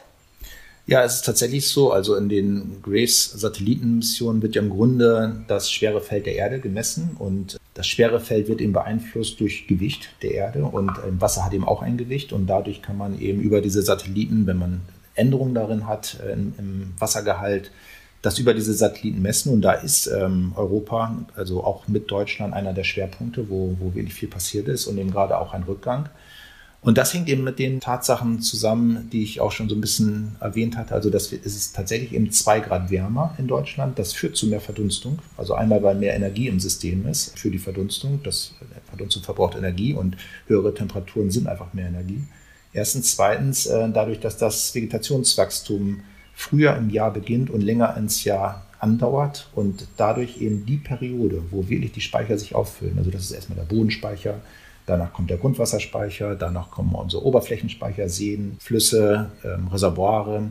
Ja, 0.86 1.04
es 1.04 1.16
ist 1.16 1.26
tatsächlich 1.26 1.70
so. 1.70 1.94
Also 1.94 2.16
in 2.16 2.28
den 2.28 2.82
Grace-Satellitenmissionen 2.82 4.42
wird 4.42 4.56
ja 4.56 4.62
im 4.62 4.70
Grunde 4.70 5.44
das 5.48 5.72
schwere 5.72 6.02
Feld 6.02 6.26
der 6.26 6.36
Erde 6.36 6.60
gemessen 6.60 7.16
und 7.20 7.58
das 7.74 7.88
schwere 7.88 8.20
Feld 8.20 8.50
wird 8.50 8.60
eben 8.60 8.74
beeinflusst 8.74 9.40
durch 9.40 9.66
Gewicht 9.68 10.10
der 10.22 10.32
Erde 10.32 10.66
und 10.66 10.92
Wasser 11.20 11.46
hat 11.46 11.54
eben 11.54 11.66
auch 11.66 11.82
ein 11.82 11.98
Gewicht 11.98 12.34
und 12.34 12.48
dadurch 12.48 12.82
kann 12.82 12.98
man 12.98 13.20
eben 13.20 13.40
über 13.40 13.62
diese 13.62 13.82
Satelliten, 13.82 14.46
wenn 14.46 14.58
man 14.58 14.82
Änderungen 15.16 15.56
darin 15.56 15.88
hat 15.88 16.20
äh, 16.26 16.34
im 16.34 16.94
Wassergehalt, 16.98 17.72
das 18.24 18.40
über 18.40 18.54
diese 18.54 18.74
Satelliten 18.74 19.22
messen. 19.22 19.54
Und 19.54 19.62
da 19.62 19.74
ist 19.74 20.08
ähm, 20.08 20.54
Europa, 20.56 21.26
also 21.36 21.64
auch 21.64 21.88
mit 21.88 22.10
Deutschland, 22.10 22.54
einer 22.54 22.74
der 22.74 22.86
Schwerpunkte, 22.86 23.50
wo, 23.50 23.76
wo 23.80 23.94
wirklich 23.94 24.16
viel 24.16 24.30
passiert 24.30 24.68
ist 24.68 24.88
und 24.88 24.98
eben 24.98 25.12
gerade 25.12 25.38
auch 25.38 25.54
ein 25.54 25.64
Rückgang. 25.64 26.10
Und 26.82 26.98
das 26.98 27.14
hängt 27.14 27.30
eben 27.30 27.44
mit 27.44 27.60
den 27.60 27.80
Tatsachen 27.80 28.42
zusammen, 28.42 29.10
die 29.12 29.24
ich 29.24 29.40
auch 29.40 29.52
schon 29.52 29.70
so 29.70 29.76
ein 29.76 29.82
bisschen 29.82 30.36
erwähnt 30.40 30.78
hatte. 30.78 30.94
Also 30.94 31.10
dass 31.10 31.32
wir, 31.32 31.40
es 31.44 31.56
ist 31.56 31.76
tatsächlich 31.76 32.14
eben 32.14 32.32
zwei 32.32 32.62
Grad 32.62 32.90
wärmer 32.90 33.36
in 33.38 33.48
Deutschland. 33.48 34.00
Das 34.00 34.14
führt 34.14 34.38
zu 34.38 34.48
mehr 34.48 34.62
Verdunstung. 34.62 35.20
Also 35.38 35.54
einmal, 35.54 35.84
weil 35.84 35.96
mehr 35.96 36.16
Energie 36.16 36.48
im 36.48 36.60
System 36.60 37.06
ist 37.08 37.38
für 37.38 37.52
die 37.52 37.60
Verdunstung. 37.60 38.22
Das 38.24 38.54
Verdunstung 38.88 39.24
verbraucht 39.24 39.56
Energie 39.56 39.94
und 39.94 40.18
höhere 40.48 40.74
Temperaturen 40.74 41.30
sind 41.30 41.48
einfach 41.48 41.74
mehr 41.74 41.88
Energie. 41.88 42.24
Erstens. 42.72 43.16
Zweitens, 43.16 43.66
äh, 43.66 43.90
dadurch, 43.94 44.20
dass 44.20 44.38
das 44.38 44.74
Vegetationswachstum 44.74 46.02
früher 46.36 46.76
im 46.76 46.90
Jahr 46.90 47.12
beginnt 47.12 47.50
und 47.50 47.62
länger 47.62 47.96
ins 47.98 48.24
Jahr 48.24 48.66
andauert 48.80 49.50
und 49.56 49.88
dadurch 49.98 50.42
eben 50.42 50.66
die 50.66 50.78
Periode, 50.78 51.42
wo 51.52 51.70
wirklich 51.70 51.94
die 51.94 52.02
Speicher 52.02 52.38
sich 52.38 52.54
auffüllen, 52.54 52.98
also 52.98 53.12
das 53.12 53.24
ist 53.24 53.32
erstmal 53.32 53.58
der 53.58 53.66
Bodenspeicher, 53.66 54.42
danach 54.86 55.14
kommt 55.14 55.30
der 55.30 55.38
Grundwasserspeicher, 55.38 56.36
danach 56.36 56.70
kommen 56.70 56.94
unsere 56.94 57.26
Oberflächenspeicher, 57.26 58.10
Seen, 58.10 58.58
Flüsse, 58.60 59.32
ähm, 59.46 59.68
Reservoire, 59.70 60.44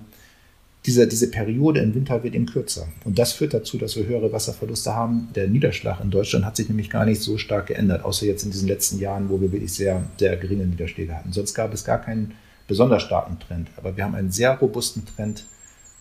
diese, 0.85 1.07
diese 1.07 1.31
Periode 1.31 1.81
im 1.81 1.95
Winter 1.95 2.23
wird 2.25 2.35
eben 2.35 2.47
kürzer. 2.47 2.89
Und 3.05 3.19
das 3.19 3.33
führt 3.33 3.55
dazu, 3.55 3.79
dass 3.79 3.97
wir 3.97 4.07
höhere 4.07 4.33
Wasserverluste 4.33 4.95
haben. 4.95 5.29
Der 5.35 5.47
Niederschlag 5.47 6.01
in 6.03 6.11
Deutschland 6.11 6.45
hat 6.45 6.57
sich 6.57 6.69
nämlich 6.69 6.91
gar 6.91 7.05
nicht 7.05 7.21
so 7.21 7.39
stark 7.39 7.69
geändert, 7.69 8.05
außer 8.05 8.27
jetzt 8.27 8.43
in 8.43 8.51
diesen 8.51 8.67
letzten 8.67 8.99
Jahren, 8.99 9.29
wo 9.29 9.41
wir 9.41 9.53
wirklich 9.53 9.73
sehr, 9.73 10.03
sehr 10.19 10.37
geringe 10.37 10.67
Niederschläge 10.67 11.15
hatten. 11.15 11.33
Sonst 11.33 11.55
gab 11.55 11.73
es 11.73 11.85
gar 11.85 12.01
keinen 12.01 12.35
besonders 12.67 13.03
starken 13.03 13.39
Trend. 13.39 13.69
Aber 13.77 13.97
wir 13.97 14.03
haben 14.03 14.17
einen 14.17 14.33
sehr 14.33 14.59
robusten 14.59 15.07
Trend 15.07 15.45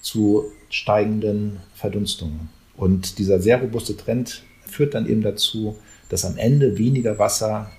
zu 0.02 0.46
steigenden 0.70 1.58
Verdunstungen. 1.76 2.50
Und 2.76 3.20
dieser 3.20 3.40
sehr 3.40 3.62
robuste 3.62 3.96
Trend 3.96 4.44
führt 4.66 4.94
dann 4.94 5.08
eben 5.08 5.22
dazu, 5.22 5.78
dass 6.10 6.26
am 6.26 6.38
Ende 6.38 6.78
weniger 6.78 7.20
Wasser 7.20 7.70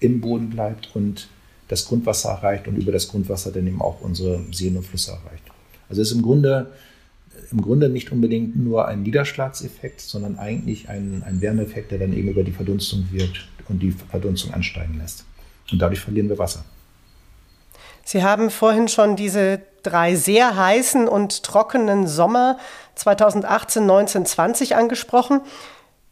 im 0.00 0.20
Boden 0.20 0.50
bleibt 0.50 0.94
und 0.94 1.28
das 1.68 1.86
Grundwasser 1.86 2.30
erreicht 2.30 2.68
und 2.68 2.76
über 2.76 2.92
das 2.92 3.08
Grundwasser 3.08 3.50
dann 3.50 3.66
eben 3.66 3.80
auch 3.80 4.00
unsere 4.00 4.42
Seen 4.52 4.76
und 4.76 4.84
Flüsse 4.84 5.12
erreicht. 5.12 5.44
Also 5.88 6.02
es 6.02 6.10
ist 6.10 6.16
im 6.16 6.22
Grunde, 6.22 6.72
im 7.50 7.62
Grunde 7.62 7.88
nicht 7.88 8.12
unbedingt 8.12 8.56
nur 8.56 8.88
ein 8.88 9.02
Niederschlagseffekt, 9.02 10.00
sondern 10.00 10.38
eigentlich 10.38 10.88
ein, 10.88 11.22
ein 11.24 11.40
Wärmeeffekt, 11.40 11.90
der 11.90 11.98
dann 11.98 12.12
eben 12.12 12.28
über 12.28 12.42
die 12.44 12.52
Verdunstung 12.52 13.08
wirkt 13.10 13.48
und 13.68 13.82
die 13.82 13.92
Verdunstung 13.92 14.52
ansteigen 14.52 14.98
lässt. 14.98 15.24
Und 15.70 15.80
dadurch 15.80 16.00
verlieren 16.00 16.28
wir 16.28 16.38
Wasser. 16.38 16.64
Sie 18.04 18.22
haben 18.22 18.50
vorhin 18.50 18.88
schon 18.88 19.16
diese 19.16 19.60
drei 19.82 20.14
sehr 20.14 20.56
heißen 20.56 21.08
und 21.08 21.42
trockenen 21.42 22.06
Sommer 22.06 22.58
2018, 22.94 23.84
19, 23.84 24.26
20 24.26 24.76
angesprochen. 24.76 25.40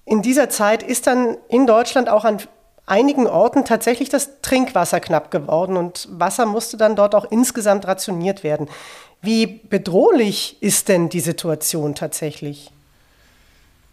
In 0.04 0.22
dieser 0.22 0.48
Zeit 0.48 0.82
ist 0.82 1.06
dann 1.06 1.36
in 1.48 1.66
Deutschland 1.66 2.08
auch 2.08 2.24
an 2.24 2.38
einigen 2.86 3.26
Orten 3.26 3.64
tatsächlich 3.64 4.08
das 4.08 4.40
Trinkwasser 4.42 5.00
knapp 5.00 5.30
geworden 5.30 5.76
und 5.76 6.08
Wasser 6.10 6.46
musste 6.46 6.76
dann 6.76 6.96
dort 6.96 7.14
auch 7.14 7.30
insgesamt 7.30 7.86
rationiert 7.86 8.42
werden. 8.42 8.68
Wie 9.22 9.46
bedrohlich 9.46 10.56
ist 10.60 10.88
denn 10.88 11.08
die 11.08 11.20
Situation 11.20 11.94
tatsächlich? 11.94 12.72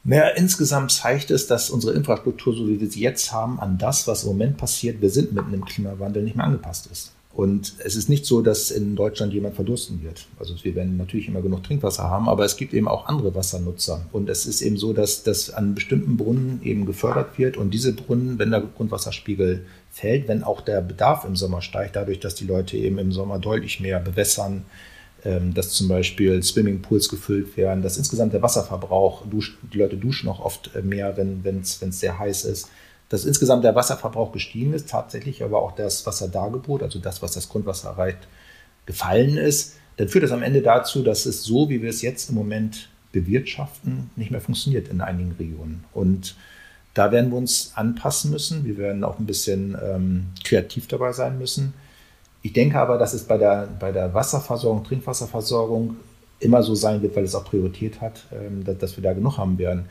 Naja, 0.04 0.30
insgesamt 0.30 0.92
zeigt 0.94 1.32
es, 1.32 1.48
dass 1.48 1.70
unsere 1.70 1.94
Infrastruktur, 1.94 2.56
so 2.56 2.68
wie 2.68 2.80
wir 2.80 2.90
sie 2.90 3.02
jetzt 3.02 3.34
haben, 3.34 3.60
an 3.60 3.78
das, 3.78 4.08
was 4.08 4.24
im 4.24 4.30
Moment 4.30 4.58
passiert, 4.58 5.02
wir 5.02 5.10
sind 5.10 5.34
mitten 5.34 5.54
im 5.54 5.66
Klimawandel, 5.66 6.24
nicht 6.24 6.38
mehr 6.38 6.46
angepasst 6.46 6.88
ist. 6.92 7.12
Und 7.38 7.76
es 7.86 7.96
ist 7.96 8.10
nicht 8.10 8.26
so, 8.26 8.42
dass 8.42 8.72
in 8.72 8.96
Deutschland 8.96 9.32
jemand 9.32 9.54
verdursten 9.54 10.02
wird. 10.02 10.26
Also 10.40 10.56
wir 10.64 10.74
werden 10.74 10.98
natürlich 10.98 11.28
immer 11.28 11.44
genug 11.44 11.62
Trinkwasser 11.62 12.10
haben, 12.10 12.28
aber 12.28 12.44
es 12.46 12.58
gibt 12.58 12.74
eben 12.74 12.88
auch 12.88 13.06
andere 13.06 13.36
Wassernutzer. 13.36 14.08
Und 14.12 14.28
es 14.28 14.48
ist 14.48 14.64
eben 14.64 14.76
so, 14.76 14.92
dass 14.92 15.22
das 15.22 15.52
an 15.52 15.76
bestimmten 15.76 16.18
Brunnen 16.18 16.60
eben 16.64 16.88
gefördert 16.88 17.38
wird. 17.38 17.56
Und 17.56 17.76
diese 17.76 17.94
Brunnen, 17.94 18.40
wenn 18.40 18.50
der 18.50 18.62
Grundwasserspiegel 18.62 19.68
fällt, 19.92 20.28
wenn 20.28 20.42
auch 20.42 20.62
der 20.62 20.82
Bedarf 20.82 21.26
im 21.26 21.36
Sommer 21.36 21.62
steigt, 21.62 21.96
dadurch, 21.96 22.20
dass 22.20 22.34
die 22.34 22.48
Leute 22.48 22.76
eben 22.76 22.98
im 22.98 23.12
Sommer 23.12 23.38
deutlich 23.38 23.80
mehr 23.80 24.00
bewässern, 24.00 24.66
ähm, 25.24 25.54
dass 25.54 25.70
zum 25.70 25.90
Beispiel 25.90 26.42
Swimmingpools 26.42 27.08
gefüllt 27.08 27.56
werden, 27.56 27.84
dass 27.84 27.98
insgesamt 27.98 28.34
der 28.34 28.42
Wasserverbrauch, 28.42 29.26
die 29.72 29.78
Leute 29.78 29.98
duschen 29.98 30.28
auch 30.28 30.40
oft 30.40 30.72
äh, 30.74 30.82
mehr, 30.82 31.16
wenn 31.18 31.60
es 31.60 31.80
sehr 32.00 32.18
heiß 32.18 32.46
ist, 32.46 32.72
dass 33.10 33.26
insgesamt 33.26 33.64
der 33.64 33.76
Wasserverbrauch 33.76 34.32
gestiegen 34.32 34.74
ist, 34.74 34.90
tatsächlich 34.90 35.44
aber 35.44 35.62
auch 35.62 35.74
das 35.74 36.06
Wasserdargebot, 36.06 36.84
also 36.84 37.00
das, 37.00 37.22
was 37.22 37.32
das 37.32 37.50
Grundwasser 37.50 37.90
erreicht, 37.90 38.28
gefallen 38.86 39.38
ist, 39.38 39.76
dann 39.98 40.08
führt 40.08 40.24
das 40.24 40.32
am 40.32 40.44
Ende 40.44 40.62
dazu, 40.62 41.04
dass 41.04 41.26
es 41.26 41.44
so, 41.44 41.70
wie 41.70 41.82
wir 41.82 41.90
es 41.90 42.02
jetzt 42.02 42.30
im 42.30 42.36
Moment 42.36 42.90
bewirtschaften, 43.12 44.10
nicht 44.16 44.32
mehr 44.32 44.42
funktioniert 44.42 44.90
in 44.90 45.02
einigen 45.02 45.34
Regionen. 45.40 45.86
Und 45.94 46.36
da 46.94 47.12
werden 47.12 47.32
wir 47.32 47.38
uns 47.38 47.72
anpassen 47.76 48.32
müssen. 48.32 48.66
Wir 48.66 48.78
werden 48.78 49.04
auch 49.04 49.20
ein 49.20 49.26
bisschen 49.26 49.78
ähm, 49.82 50.28
kreativ 50.44 50.88
dabei 50.88 51.14
sein 51.14 51.38
müssen. 51.38 51.74
Ich 52.42 52.54
denke 52.54 52.80
aber, 52.80 52.98
dass 52.98 53.14
es 53.14 53.24
bei 53.24 53.38
der, 53.38 53.68
bei 53.80 53.92
der 53.92 54.14
Wasserversorgung, 54.14 54.84
Trinkwasserversorgung 54.84 55.98
immer 56.40 56.62
so 56.64 56.76
sein 56.76 57.02
wird, 57.02 57.16
weil 57.16 57.24
es 57.24 57.36
auch 57.36 57.46
Priorität 57.46 58.02
hat, 58.02 58.24
ähm, 58.32 58.64
dass, 58.64 58.78
dass 58.78 58.98
wir 58.98 59.04
da 59.04 59.14
genug 59.14 59.38
haben 59.38 59.58
werden. 59.58 59.86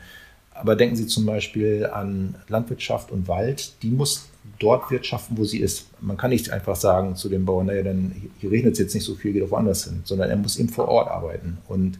Aber 0.59 0.75
denken 0.75 0.95
Sie 0.95 1.07
zum 1.07 1.25
Beispiel 1.25 1.85
an 1.85 2.35
Landwirtschaft 2.47 3.11
und 3.11 3.27
Wald. 3.27 3.73
Die 3.83 3.89
muss 3.89 4.27
dort 4.59 4.89
wirtschaften, 4.91 5.37
wo 5.37 5.43
sie 5.43 5.59
ist. 5.59 5.87
Man 6.01 6.17
kann 6.17 6.31
nicht 6.31 6.49
einfach 6.49 6.75
sagen 6.75 7.15
zu 7.15 7.29
dem 7.29 7.45
Bauern, 7.45 7.67
naja, 7.67 7.83
dann 7.83 8.15
hier 8.39 8.51
regnet 8.51 8.73
es 8.73 8.79
jetzt 8.79 8.95
nicht 8.95 9.03
so 9.03 9.15
viel, 9.15 9.33
geht 9.33 9.43
doch 9.43 9.51
woanders 9.51 9.85
hin, 9.85 10.01
sondern 10.03 10.29
er 10.29 10.37
muss 10.37 10.57
eben 10.57 10.69
vor 10.69 10.87
Ort 10.87 11.09
arbeiten. 11.09 11.57
Und 11.67 11.99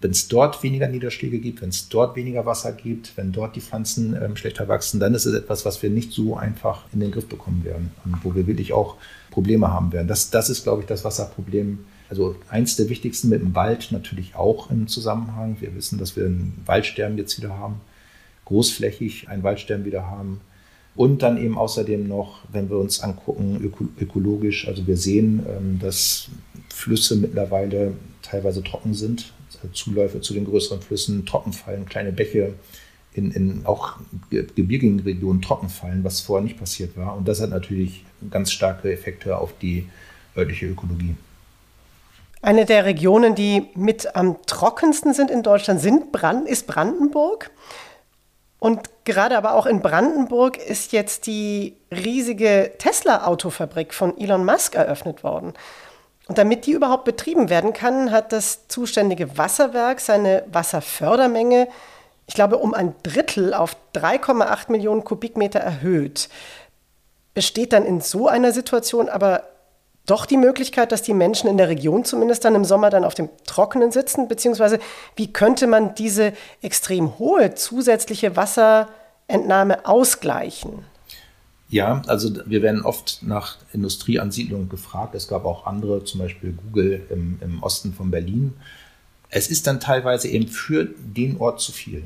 wenn 0.00 0.12
es 0.12 0.28
dort 0.28 0.62
weniger 0.62 0.88
Niederschläge 0.88 1.38
gibt, 1.38 1.60
wenn 1.60 1.68
es 1.68 1.88
dort 1.88 2.16
weniger 2.16 2.46
Wasser 2.46 2.72
gibt, 2.72 3.16
wenn 3.16 3.32
dort 3.32 3.54
die 3.54 3.60
Pflanzen 3.60 4.16
ähm, 4.20 4.34
schlechter 4.34 4.66
wachsen, 4.66 4.98
dann 4.98 5.14
ist 5.14 5.26
es 5.26 5.34
etwas, 5.34 5.66
was 5.66 5.82
wir 5.82 5.90
nicht 5.90 6.12
so 6.12 6.36
einfach 6.36 6.84
in 6.92 7.00
den 7.00 7.10
Griff 7.10 7.26
bekommen 7.26 7.64
werden 7.64 7.90
und 8.04 8.24
wo 8.24 8.34
wir 8.34 8.46
wirklich 8.46 8.72
auch 8.72 8.96
Probleme 9.30 9.68
haben 9.68 9.92
werden. 9.92 10.08
Das, 10.08 10.30
das 10.30 10.48
ist, 10.48 10.62
glaube 10.62 10.82
ich, 10.82 10.88
das 10.88 11.04
Wasserproblem. 11.04 11.80
Also 12.08 12.34
eins 12.48 12.76
der 12.76 12.88
wichtigsten 12.88 13.28
mit 13.28 13.42
dem 13.42 13.54
Wald 13.54 13.92
natürlich 13.92 14.34
auch 14.34 14.70
im 14.70 14.88
Zusammenhang. 14.88 15.58
Wir 15.60 15.74
wissen, 15.74 15.98
dass 15.98 16.16
wir 16.16 16.24
ein 16.24 16.54
Waldsterben 16.64 17.18
jetzt 17.18 17.36
wieder 17.38 17.56
haben, 17.58 17.80
großflächig 18.50 19.28
ein 19.28 19.42
Waldsterben 19.42 19.86
wieder 19.86 20.06
haben. 20.06 20.40
Und 20.96 21.22
dann 21.22 21.38
eben 21.38 21.56
außerdem 21.56 22.06
noch, 22.08 22.40
wenn 22.52 22.68
wir 22.68 22.76
uns 22.76 23.00
angucken, 23.00 23.60
öko 23.62 23.84
ökologisch, 23.98 24.66
also 24.66 24.86
wir 24.86 24.96
sehen, 24.96 25.46
ähm, 25.48 25.78
dass 25.80 26.28
Flüsse 26.68 27.16
mittlerweile 27.16 27.94
teilweise 28.22 28.62
trocken 28.62 28.94
sind, 28.94 29.32
Zuläufe 29.72 30.20
zu 30.20 30.34
den 30.34 30.44
größeren 30.44 30.82
Flüssen 30.82 31.26
trocken 31.26 31.52
fallen, 31.52 31.86
kleine 31.86 32.12
Bäche 32.12 32.54
in, 33.12 33.30
in 33.32 33.66
auch 33.66 33.94
gebirgigen 34.30 35.00
Regionen 35.00 35.42
trocken 35.42 35.68
fallen, 35.68 36.04
was 36.04 36.20
vorher 36.20 36.44
nicht 36.44 36.58
passiert 36.58 36.96
war. 36.96 37.16
Und 37.16 37.28
das 37.28 37.40
hat 37.40 37.50
natürlich 37.50 38.04
ganz 38.30 38.52
starke 38.52 38.92
Effekte 38.92 39.36
auf 39.36 39.52
die 39.60 39.88
örtliche 40.36 40.66
Ökologie. 40.66 41.16
Eine 42.42 42.64
der 42.64 42.86
Regionen, 42.86 43.34
die 43.34 43.66
mit 43.74 44.16
am 44.16 44.36
trockensten 44.46 45.12
sind 45.12 45.30
in 45.30 45.42
Deutschland, 45.42 45.80
sind 45.80 46.10
Brand 46.10 46.48
ist 46.48 46.66
Brandenburg. 46.66 47.50
Und 48.60 48.90
gerade 49.04 49.36
aber 49.36 49.54
auch 49.54 49.66
in 49.66 49.80
Brandenburg 49.80 50.58
ist 50.58 50.92
jetzt 50.92 51.26
die 51.26 51.76
riesige 51.90 52.72
Tesla-Autofabrik 52.78 53.94
von 53.94 54.16
Elon 54.18 54.44
Musk 54.44 54.74
eröffnet 54.74 55.24
worden. 55.24 55.54
Und 56.28 56.38
damit 56.38 56.66
die 56.66 56.72
überhaupt 56.72 57.04
betrieben 57.04 57.48
werden 57.48 57.72
kann, 57.72 58.12
hat 58.12 58.32
das 58.32 58.68
zuständige 58.68 59.36
Wasserwerk 59.36 59.98
seine 59.98 60.44
Wasserfördermenge, 60.52 61.68
ich 62.26 62.34
glaube, 62.34 62.58
um 62.58 62.74
ein 62.74 62.94
Drittel 63.02 63.54
auf 63.54 63.76
3,8 63.96 64.70
Millionen 64.70 65.02
Kubikmeter 65.02 65.58
erhöht. 65.58 66.28
Besteht 67.34 67.72
dann 67.72 67.84
in 67.84 68.00
so 68.00 68.28
einer 68.28 68.52
Situation 68.52 69.08
aber 69.08 69.42
doch 70.10 70.26
die 70.26 70.36
Möglichkeit, 70.36 70.92
dass 70.92 71.02
die 71.02 71.14
Menschen 71.14 71.48
in 71.48 71.56
der 71.56 71.68
Region 71.68 72.04
zumindest 72.04 72.44
dann 72.44 72.54
im 72.54 72.64
Sommer 72.64 72.90
dann 72.90 73.04
auf 73.04 73.14
dem 73.14 73.28
Trockenen 73.46 73.92
sitzen? 73.92 74.26
Beziehungsweise 74.28 74.80
wie 75.16 75.32
könnte 75.32 75.66
man 75.66 75.94
diese 75.94 76.32
extrem 76.62 77.18
hohe 77.18 77.54
zusätzliche 77.54 78.36
Wasserentnahme 78.36 79.86
ausgleichen? 79.86 80.84
Ja, 81.68 82.02
also 82.08 82.30
wir 82.46 82.62
werden 82.62 82.82
oft 82.82 83.22
nach 83.22 83.58
Industrieansiedlungen 83.72 84.68
gefragt. 84.68 85.14
Es 85.14 85.28
gab 85.28 85.44
auch 85.44 85.66
andere, 85.66 86.04
zum 86.04 86.18
Beispiel 86.18 86.52
Google 86.52 87.06
im, 87.10 87.38
im 87.40 87.62
Osten 87.62 87.92
von 87.92 88.10
Berlin. 88.10 88.54
Es 89.28 89.48
ist 89.48 89.68
dann 89.68 89.78
teilweise 89.78 90.26
eben 90.26 90.48
für 90.48 90.88
den 90.98 91.36
Ort 91.38 91.60
zu 91.60 91.70
viel. 91.70 92.02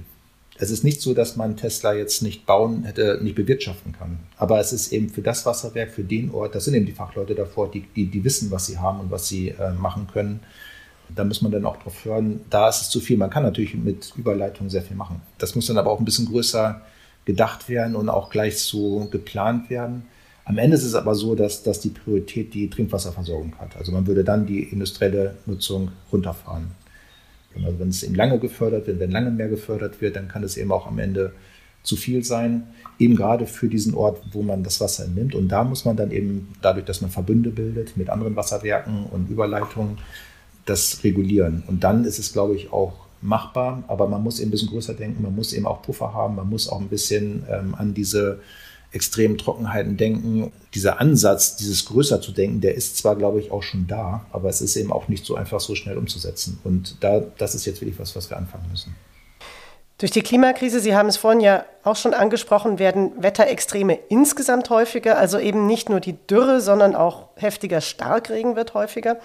Es 0.56 0.70
ist 0.70 0.84
nicht 0.84 1.00
so, 1.00 1.14
dass 1.14 1.36
man 1.36 1.56
Tesla 1.56 1.94
jetzt 1.94 2.22
nicht 2.22 2.46
bauen 2.46 2.84
hätte, 2.84 3.18
nicht 3.22 3.34
bewirtschaften 3.34 3.92
kann. 3.92 4.20
Aber 4.36 4.60
es 4.60 4.72
ist 4.72 4.92
eben 4.92 5.08
für 5.08 5.22
das 5.22 5.44
Wasserwerk, 5.46 5.90
für 5.90 6.04
den 6.04 6.30
Ort, 6.30 6.54
das 6.54 6.64
sind 6.64 6.74
eben 6.74 6.86
die 6.86 6.92
Fachleute 6.92 7.34
davor, 7.34 7.70
die, 7.70 7.80
die, 7.96 8.06
die 8.06 8.22
wissen, 8.22 8.50
was 8.52 8.66
sie 8.66 8.78
haben 8.78 9.00
und 9.00 9.10
was 9.10 9.26
sie 9.26 9.48
äh, 9.48 9.72
machen 9.72 10.06
können. 10.12 10.40
Da 11.14 11.24
muss 11.24 11.42
man 11.42 11.50
dann 11.50 11.66
auch 11.66 11.76
drauf 11.76 12.04
hören, 12.04 12.40
da 12.50 12.68
ist 12.68 12.82
es 12.82 12.90
zu 12.90 13.00
viel. 13.00 13.16
Man 13.16 13.30
kann 13.30 13.42
natürlich 13.42 13.74
mit 13.74 14.12
Überleitung 14.16 14.70
sehr 14.70 14.82
viel 14.82 14.96
machen. 14.96 15.20
Das 15.38 15.54
muss 15.54 15.66
dann 15.66 15.76
aber 15.76 15.90
auch 15.90 15.98
ein 15.98 16.04
bisschen 16.04 16.26
größer 16.26 16.80
gedacht 17.24 17.68
werden 17.68 17.96
und 17.96 18.08
auch 18.08 18.30
gleich 18.30 18.58
so 18.58 19.08
geplant 19.10 19.70
werden. 19.70 20.04
Am 20.44 20.58
Ende 20.58 20.76
ist 20.76 20.84
es 20.84 20.94
aber 20.94 21.14
so, 21.14 21.34
dass, 21.34 21.62
dass 21.62 21.80
die 21.80 21.88
Priorität 21.88 22.52
die 22.52 22.68
Trinkwasserversorgung 22.68 23.54
hat. 23.58 23.76
Also 23.76 23.92
man 23.92 24.06
würde 24.06 24.24
dann 24.24 24.46
die 24.46 24.62
industrielle 24.62 25.36
Nutzung 25.46 25.90
runterfahren. 26.12 26.72
Also 27.62 27.78
wenn 27.78 27.88
es 27.88 28.02
eben 28.02 28.14
lange 28.14 28.38
gefördert 28.38 28.86
wird, 28.86 29.00
wenn 29.00 29.10
lange 29.10 29.30
mehr 29.30 29.48
gefördert 29.48 30.00
wird, 30.00 30.16
dann 30.16 30.28
kann 30.28 30.42
es 30.42 30.56
eben 30.56 30.72
auch 30.72 30.86
am 30.86 30.98
Ende 30.98 31.32
zu 31.82 31.96
viel 31.96 32.24
sein, 32.24 32.64
eben 32.98 33.14
gerade 33.14 33.46
für 33.46 33.68
diesen 33.68 33.94
Ort, 33.94 34.22
wo 34.32 34.42
man 34.42 34.64
das 34.64 34.80
Wasser 34.80 35.04
entnimmt. 35.04 35.34
Und 35.34 35.48
da 35.48 35.64
muss 35.64 35.84
man 35.84 35.96
dann 35.96 36.10
eben, 36.10 36.48
dadurch, 36.62 36.86
dass 36.86 37.02
man 37.02 37.10
Verbünde 37.10 37.50
bildet 37.50 37.96
mit 37.96 38.08
anderen 38.08 38.36
Wasserwerken 38.36 39.04
und 39.06 39.30
Überleitungen, 39.30 39.98
das 40.64 41.04
regulieren. 41.04 41.62
Und 41.66 41.84
dann 41.84 42.04
ist 42.04 42.18
es, 42.18 42.32
glaube 42.32 42.56
ich, 42.56 42.72
auch 42.72 43.04
machbar, 43.20 43.84
aber 43.88 44.08
man 44.08 44.22
muss 44.22 44.40
eben 44.40 44.48
ein 44.48 44.50
bisschen 44.52 44.68
größer 44.68 44.94
denken, 44.94 45.22
man 45.22 45.34
muss 45.34 45.52
eben 45.52 45.66
auch 45.66 45.82
Puffer 45.82 46.12
haben, 46.14 46.36
man 46.36 46.48
muss 46.48 46.68
auch 46.68 46.80
ein 46.80 46.88
bisschen 46.88 47.44
ähm, 47.50 47.74
an 47.74 47.94
diese 47.94 48.40
extremen 48.94 49.38
Trockenheiten 49.38 49.96
denken. 49.96 50.52
Dieser 50.74 51.00
Ansatz, 51.00 51.56
dieses 51.56 51.84
größer 51.84 52.20
zu 52.20 52.32
denken, 52.32 52.60
der 52.60 52.74
ist 52.74 52.96
zwar, 52.96 53.16
glaube 53.16 53.40
ich, 53.40 53.50
auch 53.50 53.62
schon 53.62 53.86
da, 53.86 54.24
aber 54.32 54.48
es 54.48 54.60
ist 54.60 54.76
eben 54.76 54.92
auch 54.92 55.08
nicht 55.08 55.24
so 55.24 55.34
einfach 55.34 55.60
so 55.60 55.74
schnell 55.74 55.98
umzusetzen. 55.98 56.58
Und 56.64 56.96
da, 57.00 57.20
das 57.38 57.54
ist 57.54 57.64
jetzt 57.64 57.80
wirklich 57.80 57.98
was, 57.98 58.14
was 58.16 58.30
wir 58.30 58.36
anfangen 58.36 58.66
müssen. 58.70 58.94
Durch 59.98 60.10
die 60.10 60.22
Klimakrise, 60.22 60.80
Sie 60.80 60.96
haben 60.96 61.08
es 61.08 61.16
vorhin 61.16 61.40
ja 61.40 61.64
auch 61.84 61.94
schon 61.94 62.14
angesprochen, 62.14 62.80
werden 62.80 63.12
Wetterextreme 63.22 63.98
insgesamt 64.08 64.68
häufiger. 64.68 65.18
Also 65.18 65.38
eben 65.38 65.66
nicht 65.66 65.88
nur 65.88 66.00
die 66.00 66.16
Dürre, 66.26 66.60
sondern 66.60 66.96
auch 66.96 67.28
heftiger 67.36 67.80
Starkregen 67.80 68.56
wird 68.56 68.74
häufiger. 68.74 69.18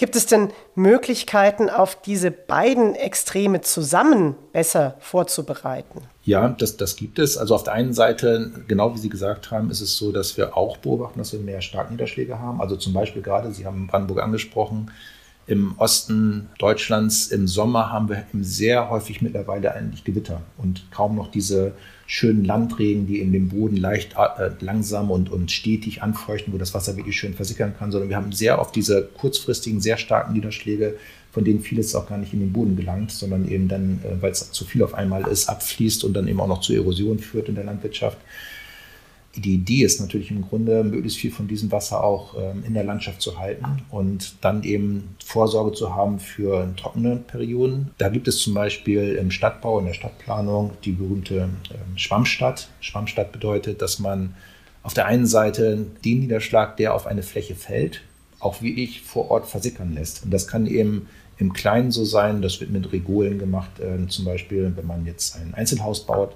Gibt 0.00 0.16
es 0.16 0.24
denn 0.24 0.48
Möglichkeiten, 0.76 1.68
auf 1.68 2.00
diese 2.00 2.30
beiden 2.30 2.94
Extreme 2.94 3.60
zusammen 3.60 4.34
besser 4.50 4.96
vorzubereiten? 4.98 6.00
Ja, 6.24 6.48
das, 6.48 6.78
das 6.78 6.96
gibt 6.96 7.18
es. 7.18 7.36
Also 7.36 7.54
auf 7.54 7.64
der 7.64 7.74
einen 7.74 7.92
Seite, 7.92 8.50
genau 8.66 8.94
wie 8.94 8.98
Sie 8.98 9.10
gesagt 9.10 9.50
haben, 9.50 9.70
ist 9.70 9.82
es 9.82 9.98
so, 9.98 10.10
dass 10.10 10.38
wir 10.38 10.56
auch 10.56 10.78
beobachten, 10.78 11.18
dass 11.18 11.34
wir 11.34 11.40
mehr 11.40 11.60
Starkniederschläge 11.60 12.38
haben. 12.38 12.62
Also 12.62 12.76
zum 12.76 12.94
Beispiel 12.94 13.20
gerade, 13.20 13.52
Sie 13.52 13.66
haben 13.66 13.88
Brandenburg 13.88 14.22
angesprochen, 14.22 14.90
im 15.46 15.74
Osten 15.76 16.48
Deutschlands 16.58 17.26
im 17.26 17.46
Sommer 17.46 17.92
haben 17.92 18.08
wir 18.08 18.24
sehr 18.40 18.88
häufig 18.88 19.20
mittlerweile 19.20 19.74
eigentlich 19.74 20.04
Gewitter 20.04 20.40
und 20.56 20.90
kaum 20.90 21.14
noch 21.14 21.30
diese 21.30 21.74
schönen 22.12 22.44
Landregen, 22.44 23.06
die 23.06 23.20
in 23.20 23.32
dem 23.32 23.50
Boden 23.50 23.76
leicht 23.76 24.16
äh, 24.16 24.50
langsam 24.58 25.12
und, 25.12 25.30
und 25.30 25.52
stetig 25.52 26.02
anfeuchten, 26.02 26.52
wo 26.52 26.58
das 26.58 26.74
Wasser 26.74 26.96
wirklich 26.96 27.16
schön 27.16 27.34
versickern 27.34 27.72
kann, 27.78 27.92
sondern 27.92 28.08
wir 28.08 28.16
haben 28.16 28.32
sehr 28.32 28.60
oft 28.60 28.74
diese 28.74 29.08
kurzfristigen, 29.16 29.80
sehr 29.80 29.96
starken 29.96 30.32
Niederschläge, 30.32 30.96
von 31.30 31.44
denen 31.44 31.60
vieles 31.60 31.94
auch 31.94 32.08
gar 32.08 32.18
nicht 32.18 32.32
in 32.32 32.40
den 32.40 32.52
Boden 32.52 32.74
gelangt, 32.74 33.12
sondern 33.12 33.48
eben 33.48 33.68
dann, 33.68 34.00
äh, 34.02 34.20
weil 34.20 34.32
es 34.32 34.50
zu 34.50 34.64
viel 34.64 34.82
auf 34.82 34.92
einmal 34.94 35.28
ist, 35.28 35.48
abfließt 35.48 36.02
und 36.02 36.14
dann 36.14 36.26
eben 36.26 36.40
auch 36.40 36.48
noch 36.48 36.62
zu 36.62 36.72
Erosion 36.72 37.20
führt 37.20 37.48
in 37.48 37.54
der 37.54 37.62
Landwirtschaft 37.62 38.18
die 39.36 39.54
Idee 39.54 39.84
ist 39.84 40.00
natürlich 40.00 40.30
im 40.30 40.42
Grunde, 40.42 40.82
möglichst 40.82 41.18
viel 41.18 41.30
von 41.30 41.46
diesem 41.46 41.70
Wasser 41.70 42.02
auch 42.02 42.34
ähm, 42.36 42.64
in 42.66 42.74
der 42.74 42.82
Landschaft 42.82 43.22
zu 43.22 43.38
halten 43.38 43.82
und 43.90 44.34
dann 44.40 44.64
eben 44.64 45.14
Vorsorge 45.24 45.72
zu 45.72 45.94
haben 45.94 46.18
für 46.18 46.72
trockene 46.76 47.16
Perioden. 47.16 47.90
Da 47.98 48.08
gibt 48.08 48.26
es 48.26 48.38
zum 48.38 48.54
Beispiel 48.54 49.14
im 49.14 49.30
Stadtbau, 49.30 49.78
in 49.78 49.86
der 49.86 49.94
Stadtplanung 49.94 50.72
die 50.84 50.92
berühmte 50.92 51.48
ähm, 51.70 51.96
Schwammstadt. 51.96 52.68
Schwammstadt 52.80 53.30
bedeutet, 53.30 53.80
dass 53.82 54.00
man 54.00 54.34
auf 54.82 54.94
der 54.94 55.06
einen 55.06 55.26
Seite 55.26 55.86
den 56.04 56.20
Niederschlag, 56.20 56.76
der 56.76 56.94
auf 56.94 57.06
eine 57.06 57.22
Fläche 57.22 57.54
fällt, 57.54 58.02
auch 58.40 58.62
wie 58.62 58.82
ich 58.82 59.02
vor 59.02 59.30
Ort 59.30 59.46
versickern 59.46 59.94
lässt. 59.94 60.24
Und 60.24 60.32
das 60.32 60.48
kann 60.48 60.66
eben 60.66 61.06
im 61.38 61.52
Kleinen 61.52 61.92
so 61.92 62.04
sein, 62.04 62.42
das 62.42 62.60
wird 62.60 62.70
mit 62.70 62.92
Regolen 62.92 63.38
gemacht, 63.38 63.78
äh, 63.78 64.08
zum 64.08 64.24
Beispiel, 64.24 64.72
wenn 64.74 64.86
man 64.86 65.06
jetzt 65.06 65.36
ein 65.36 65.54
Einzelhaus 65.54 66.04
baut 66.04 66.34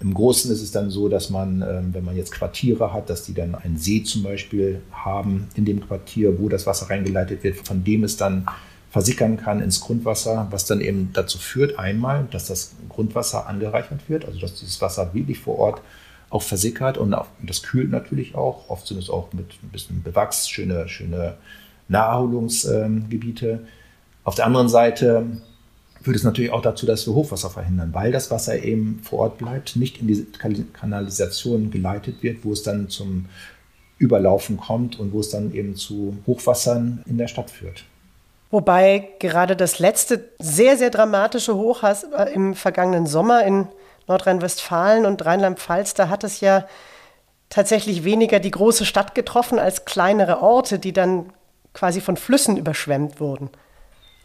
im 0.00 0.12
Großen 0.12 0.50
ist 0.52 0.62
es 0.62 0.72
dann 0.72 0.90
so, 0.90 1.08
dass 1.08 1.30
man, 1.30 1.62
ähm, 1.62 1.94
wenn 1.94 2.04
man 2.04 2.16
jetzt 2.16 2.32
Quartiere 2.32 2.92
hat, 2.92 3.08
dass 3.08 3.24
die 3.24 3.32
dann 3.32 3.54
einen 3.54 3.78
See 3.78 4.02
zum 4.02 4.22
Beispiel 4.22 4.82
haben 4.92 5.48
in 5.54 5.64
dem 5.64 5.80
Quartier, 5.86 6.38
wo 6.38 6.48
das 6.48 6.66
Wasser 6.66 6.90
reingeleitet 6.90 7.42
wird, 7.42 7.66
von 7.66 7.82
dem 7.82 8.04
es 8.04 8.16
dann 8.16 8.46
versickern 8.90 9.36
kann 9.36 9.60
ins 9.60 9.80
Grundwasser, 9.80 10.48
was 10.50 10.66
dann 10.66 10.80
eben 10.80 11.10
dazu 11.12 11.38
führt, 11.38 11.78
einmal, 11.78 12.26
dass 12.30 12.46
das 12.46 12.72
Grundwasser 12.88 13.46
angereichert 13.46 14.08
wird, 14.08 14.24
also 14.24 14.38
dass 14.38 14.54
dieses 14.54 14.80
Wasser 14.80 15.12
wirklich 15.14 15.38
vor 15.38 15.58
Ort 15.58 15.82
auch 16.30 16.42
versickert 16.42 16.98
und 16.98 17.14
das 17.42 17.62
kühlt 17.62 17.90
natürlich 17.90 18.34
auch. 18.34 18.68
Oft 18.68 18.86
sind 18.86 18.98
es 18.98 19.10
auch 19.10 19.32
mit 19.32 19.46
ein 19.62 19.68
bisschen 19.70 20.02
Bewachs, 20.02 20.48
schöne, 20.48 20.88
schöne 20.88 21.34
Naherholungsgebiete. 21.88 23.60
Auf 24.24 24.34
der 24.34 24.46
anderen 24.46 24.68
Seite 24.68 25.26
führt 26.06 26.18
es 26.18 26.22
natürlich 26.22 26.52
auch 26.52 26.62
dazu, 26.62 26.86
dass 26.86 27.04
wir 27.04 27.14
Hochwasser 27.14 27.50
verhindern, 27.50 27.92
weil 27.92 28.12
das 28.12 28.30
Wasser 28.30 28.62
eben 28.62 29.00
vor 29.02 29.18
Ort 29.18 29.38
bleibt, 29.38 29.74
nicht 29.74 30.00
in 30.00 30.06
diese 30.06 30.24
Kanalisation 30.24 31.72
geleitet 31.72 32.22
wird, 32.22 32.44
wo 32.44 32.52
es 32.52 32.62
dann 32.62 32.88
zum 32.88 33.26
Überlaufen 33.98 34.56
kommt 34.56 35.00
und 35.00 35.12
wo 35.12 35.18
es 35.18 35.30
dann 35.30 35.52
eben 35.52 35.74
zu 35.74 36.16
Hochwassern 36.24 37.02
in 37.06 37.18
der 37.18 37.26
Stadt 37.26 37.50
führt. 37.50 37.82
Wobei 38.52 39.08
gerade 39.18 39.56
das 39.56 39.80
letzte 39.80 40.28
sehr, 40.38 40.76
sehr 40.76 40.90
dramatische 40.90 41.56
Hochwasser 41.56 42.30
im 42.30 42.54
vergangenen 42.54 43.06
Sommer 43.06 43.44
in 43.44 43.66
Nordrhein-Westfalen 44.06 45.06
und 45.06 45.26
Rheinland-Pfalz, 45.26 45.94
da 45.94 46.08
hat 46.08 46.22
es 46.22 46.38
ja 46.38 46.68
tatsächlich 47.48 48.04
weniger 48.04 48.38
die 48.38 48.52
große 48.52 48.86
Stadt 48.86 49.16
getroffen 49.16 49.58
als 49.58 49.84
kleinere 49.84 50.40
Orte, 50.40 50.78
die 50.78 50.92
dann 50.92 51.32
quasi 51.74 52.00
von 52.00 52.16
Flüssen 52.16 52.56
überschwemmt 52.56 53.18
wurden. 53.18 53.50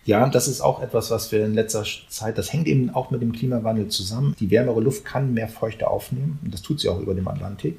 Ja, 0.04 0.28
das 0.30 0.48
ist 0.48 0.62
auch 0.62 0.82
etwas, 0.82 1.12
was 1.12 1.32
wir 1.32 1.46
in 1.46 1.54
letzter 1.54 1.84
Zeit, 2.10 2.38
das 2.38 2.52
hängt 2.52 2.68
eben 2.68 2.90
auch 2.90 3.12
mit 3.12 3.22
dem 3.22 3.34
Klimawandel 3.34 3.88
zusammen. 3.90 4.36
Die 4.40 4.50
wärmere 4.50 4.82
Luft 4.82 5.06
kann 5.06 5.34
mehr 5.34 5.48
Feuchte 5.48 5.88
aufnehmen 5.88 6.40
und 6.44 6.54
das 6.54 6.64
tut 6.64 6.80
sie 6.80 6.90
auch 6.90 7.00
über 7.00 7.14
dem 7.14 7.28
Atlantik. 7.28 7.78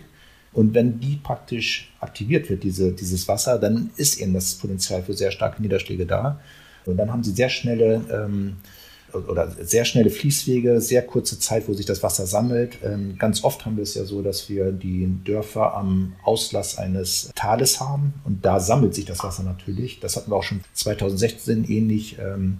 Und 0.52 0.74
wenn 0.74 1.00
die 1.00 1.16
praktisch 1.16 1.92
aktiviert 2.00 2.48
wird, 2.50 2.62
diese, 2.62 2.92
dieses 2.92 3.26
Wasser, 3.26 3.58
dann 3.58 3.90
ist 3.96 4.20
eben 4.20 4.34
das 4.34 4.54
Potenzial 4.54 5.02
für 5.02 5.14
sehr 5.14 5.30
starke 5.30 5.62
Niederschläge 5.62 6.06
da. 6.06 6.40
Und 6.84 6.96
dann 6.96 7.10
haben 7.10 7.24
sie 7.24 7.32
sehr 7.32 7.48
schnelle 7.48 8.04
ähm, 8.12 8.56
oder 9.14 9.50
sehr 9.60 9.84
schnelle 9.84 10.10
Fließwege, 10.10 10.80
sehr 10.80 11.02
kurze 11.02 11.38
Zeit, 11.38 11.68
wo 11.68 11.74
sich 11.74 11.86
das 11.86 12.02
Wasser 12.02 12.26
sammelt. 12.26 12.78
Ähm, 12.84 13.16
ganz 13.18 13.44
oft 13.44 13.64
haben 13.64 13.76
wir 13.76 13.82
es 13.82 13.94
ja 13.94 14.04
so, 14.04 14.22
dass 14.22 14.48
wir 14.48 14.72
die 14.72 15.08
Dörfer 15.24 15.74
am 15.74 16.14
Auslass 16.22 16.78
eines 16.78 17.30
Tales 17.34 17.80
haben 17.80 18.14
und 18.24 18.44
da 18.44 18.60
sammelt 18.60 18.94
sich 18.94 19.04
das 19.04 19.22
Wasser 19.22 19.42
natürlich. 19.42 20.00
Das 20.00 20.16
hatten 20.16 20.30
wir 20.30 20.36
auch 20.36 20.42
schon 20.42 20.60
2016 20.74 21.64
ähnlich 21.68 22.18
ähm, 22.18 22.58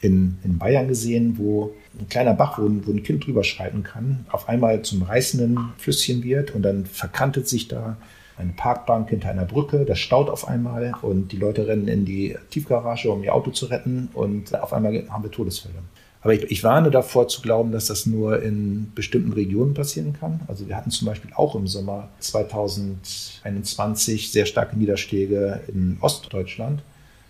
in, 0.00 0.38
in 0.44 0.58
Bayern 0.58 0.88
gesehen, 0.88 1.38
wo 1.38 1.74
ein 1.98 2.08
kleiner 2.08 2.34
Bach, 2.34 2.58
wo 2.58 2.62
wo 2.62 2.90
ein 2.90 3.02
Kind 3.02 3.26
drüber 3.26 3.44
schreiten 3.44 3.82
kann, 3.82 4.26
auf 4.30 4.48
einmal 4.48 4.82
zum 4.82 5.02
reißenden 5.02 5.58
Flüsschen 5.78 6.24
wird 6.24 6.54
und 6.54 6.62
dann 6.62 6.86
verkantet 6.86 7.48
sich 7.48 7.68
da 7.68 7.96
eine 8.36 8.52
Parkbank 8.52 9.10
hinter 9.10 9.30
einer 9.30 9.44
Brücke, 9.44 9.84
das 9.84 9.98
staut 9.98 10.30
auf 10.30 10.48
einmal 10.48 10.94
und 11.02 11.32
die 11.32 11.36
Leute 11.36 11.66
rennen 11.66 11.88
in 11.88 12.04
die 12.04 12.36
Tiefgarage, 12.50 13.10
um 13.10 13.22
ihr 13.22 13.34
Auto 13.34 13.50
zu 13.50 13.66
retten 13.66 14.08
und 14.14 14.58
auf 14.60 14.72
einmal 14.72 15.04
haben 15.08 15.22
wir 15.22 15.30
Todesfälle. 15.30 15.74
Aber 16.22 16.34
ich, 16.34 16.50
ich, 16.50 16.62
warne 16.62 16.92
davor 16.92 17.26
zu 17.28 17.42
glauben, 17.42 17.72
dass 17.72 17.86
das 17.86 18.06
nur 18.06 18.40
in 18.42 18.92
bestimmten 18.94 19.32
Regionen 19.32 19.74
passieren 19.74 20.16
kann. 20.18 20.40
Also 20.46 20.68
wir 20.68 20.76
hatten 20.76 20.90
zum 20.90 21.06
Beispiel 21.06 21.32
auch 21.34 21.56
im 21.56 21.66
Sommer 21.66 22.08
2021 22.20 24.30
sehr 24.30 24.46
starke 24.46 24.78
Niederschläge 24.78 25.62
in 25.66 25.98
Ostdeutschland. 26.00 26.82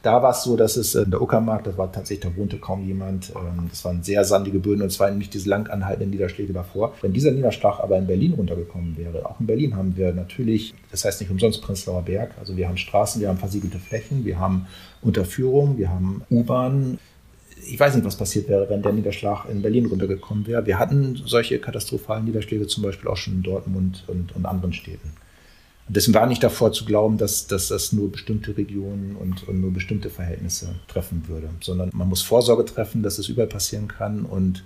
Da 0.03 0.21
war 0.21 0.33
es 0.33 0.43
so, 0.43 0.57
dass 0.57 0.77
es 0.77 0.97
in 0.97 1.13
der 1.13 1.23
Uckermark, 1.23 1.63
das 1.63 1.79
war 1.79 1.91
tatsächlich, 1.91 2.33
da 2.33 2.37
wohnte 2.37 2.59
kaum 2.59 2.85
jemand. 2.85 3.31
Ähm, 3.31 3.69
das 3.71 3.85
waren 3.85 4.03
sehr 4.03 4.25
sandige 4.25 4.59
Böden 4.59 4.83
und 4.83 5.01
waren 5.01 5.17
nicht 5.17 5.33
diese 5.33 5.49
lang 5.49 5.69
anhaltenden 5.69 6.11
Niederschläge 6.11 6.53
davor. 6.53 6.95
Wenn 7.01 7.13
dieser 7.13 7.31
Niederschlag 7.31 7.79
aber 7.79 7.97
in 7.99 8.09
Berlin 8.09 8.35
runtergekommen 8.35 8.97
wäre, 8.97 9.25
auch 9.25 9.39
in 9.39 9.47
Berlin 9.47 9.77
haben 9.77 9.97
wir 9.97 10.13
natürlich, 10.13 10.75
das 10.91 11.05
heißt 11.05 11.21
nicht 11.21 11.31
umsonst 11.31 11.63
Prenzlauer 11.63 12.03
Berg, 12.03 12.33
also 12.41 12.57
wir 12.57 12.69
haben 12.69 12.77
Straßen, 12.77 13.21
wir 13.21 13.29
haben 13.29 13.39
versiegelte 13.39 13.79
Flächen, 13.79 14.25
wir 14.25 14.41
haben 14.41 14.67
Unterführung, 15.03 15.79
wir 15.79 15.91
haben 15.91 16.23
U-Bahn, 16.31 16.99
ich 17.65 17.79
weiß 17.79 17.95
nicht, 17.95 18.05
was 18.05 18.17
passiert 18.17 18.49
wäre, 18.49 18.69
wenn 18.69 18.83
der 18.83 18.93
Niederschlag 18.93 19.45
in 19.49 19.63
Berlin 19.63 19.87
runtergekommen 19.87 20.49
wäre. 20.49 20.67
Wir 20.67 20.81
hatten 20.81 21.23
solche 21.25 21.61
katastrophalen 21.61 22.25
Niederschläge 22.25 22.67
zum 22.67 22.83
Beispiel 22.83 23.09
auch 23.09 23.17
schon 23.17 23.35
in 23.35 23.43
Dortmund 23.45 24.05
und, 24.09 24.35
und 24.35 24.47
anderen 24.47 24.73
Städten. 24.73 25.13
Deswegen 25.89 26.15
war 26.15 26.27
nicht 26.27 26.43
davor 26.43 26.73
zu 26.73 26.85
glauben, 26.85 27.19
dass, 27.19 27.47
dass 27.49 27.69
das 27.69 27.93
nur 27.93 28.11
bestimmte 28.11 28.57
Regionen 28.57 29.17
und, 29.17 29.47
und, 29.49 29.61
nur 29.61 29.73
bestimmte 29.73 30.11
Verhältnisse 30.11 30.77
treffen 30.89 31.25
würde, 31.27 31.51
sondern 31.61 31.91
man 31.93 32.09
muss 32.09 32.23
Vorsorge 32.23 32.65
treffen, 32.65 33.03
dass 33.03 33.19
es 33.19 33.29
überall 33.29 33.49
passieren 33.49 33.89
kann 33.89 34.25
und 34.25 34.65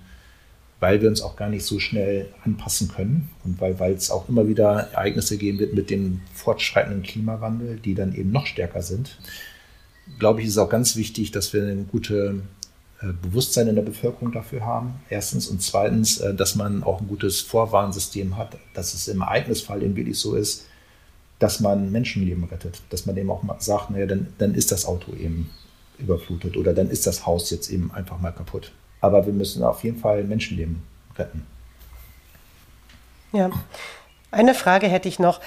weil 0.79 1.01
wir 1.01 1.09
uns 1.09 1.23
auch 1.23 1.37
gar 1.37 1.49
nicht 1.49 1.65
so 1.65 1.81
schnell 1.81 2.29
anpassen 2.45 2.89
können 2.89 3.31
und 3.45 3.61
weil, 3.61 3.95
es 3.95 4.11
auch 4.11 4.29
immer 4.29 4.47
wieder 4.47 4.91
Ereignisse 4.93 5.39
geben 5.39 5.59
wird 5.59 5.73
mit 5.73 5.89
dem 5.89 6.21
fortschreitenden 6.35 7.03
Klimawandel, 7.03 7.79
die 7.79 7.95
dann 7.95 8.15
eben 8.15 8.31
noch 8.31 8.47
stärker 8.47 8.83
sind, 8.83 9.19
glaube 10.19 10.41
ich, 10.41 10.49
ist 10.49 10.59
auch 10.59 10.69
ganz 10.69 10.97
wichtig, 10.97 11.31
dass 11.33 11.53
wir 11.53 11.63
eine 11.63 11.85
gute 11.85 12.43
äh, 13.01 13.07
Bewusstsein 13.23 13.69
in 13.69 13.75
der 13.75 13.83
Bevölkerung 13.83 14.33
dafür 14.33 14.65
haben, 14.65 14.95
erstens. 15.09 15.49
Und 15.49 15.63
zweitens, 15.63 16.19
äh, 16.19 16.35
dass 16.35 16.55
man 16.55 16.83
auch 16.83 17.01
ein 17.01 17.09
gutes 17.09 17.41
Vorwarnsystem 17.41 18.37
hat, 18.37 18.57
dass 18.75 18.95
es 18.95 19.09
im 19.09 19.21
Ereignisfall 19.21 19.83
eben 19.83 19.97
wirklich 19.97 20.19
so 20.19 20.35
ist, 20.35 20.67
dass 21.39 21.61
man 21.61 21.93
Menschenleben 21.93 22.45
rettet. 22.45 22.83
Dass 22.91 23.07
man 23.07 23.17
eben 23.17 23.31
auch 23.31 23.43
mal 23.43 23.61
sagt, 23.61 23.91
naja, 23.91 24.07
dann, 24.07 24.29
dann 24.39 24.55
ist 24.55 24.73
das 24.73 24.87
Auto 24.87 25.13
eben 25.13 25.51
überflutet 25.99 26.57
oder 26.57 26.75
dann 26.75 26.91
ist 26.91 27.07
das 27.07 27.27
Haus 27.27 27.51
jetzt 27.51 27.71
eben 27.71 27.91
einfach 27.93 28.21
mal 28.21 28.33
kaputt. 28.33 28.73
Aber 29.01 29.27
wir 29.27 29.33
müssen 29.33 29.63
auf 29.63 29.85
jeden 29.85 29.99
Fall 29.99 30.25
Menschenleben 30.25 30.83
retten. 31.17 31.47
Ja. 33.33 33.51
Eine 34.31 34.55
Frage 34.55 34.89
hätte 34.89 35.09
ich 35.09 35.19
noch. 35.19 35.41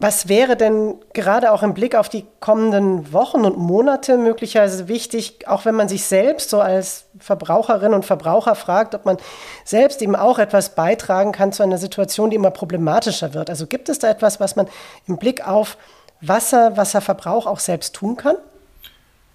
Was 0.00 0.28
wäre 0.28 0.56
denn 0.56 0.96
gerade 1.12 1.52
auch 1.52 1.62
im 1.62 1.72
Blick 1.72 1.94
auf 1.94 2.08
die 2.08 2.26
kommenden 2.40 3.12
Wochen 3.12 3.44
und 3.44 3.56
Monate 3.56 4.18
möglicherweise 4.18 4.88
wichtig, 4.88 5.46
auch 5.46 5.64
wenn 5.64 5.76
man 5.76 5.88
sich 5.88 6.04
selbst 6.04 6.50
so 6.50 6.60
als 6.60 7.06
Verbraucherin 7.18 7.94
und 7.94 8.04
Verbraucher 8.04 8.54
fragt, 8.54 8.94
ob 8.94 9.06
man 9.06 9.16
selbst 9.64 10.02
eben 10.02 10.16
auch 10.16 10.38
etwas 10.38 10.74
beitragen 10.74 11.32
kann 11.32 11.52
zu 11.52 11.62
einer 11.62 11.78
Situation, 11.78 12.30
die 12.30 12.36
immer 12.36 12.50
problematischer 12.50 13.34
wird? 13.34 13.48
Also 13.48 13.66
gibt 13.66 13.88
es 13.88 13.98
da 14.00 14.10
etwas, 14.10 14.40
was 14.40 14.56
man 14.56 14.66
im 15.06 15.16
Blick 15.16 15.46
auf 15.46 15.78
Wasser, 16.20 16.76
Wasserverbrauch 16.76 17.46
auch 17.46 17.60
selbst 17.60 17.94
tun 17.94 18.16
kann? 18.16 18.36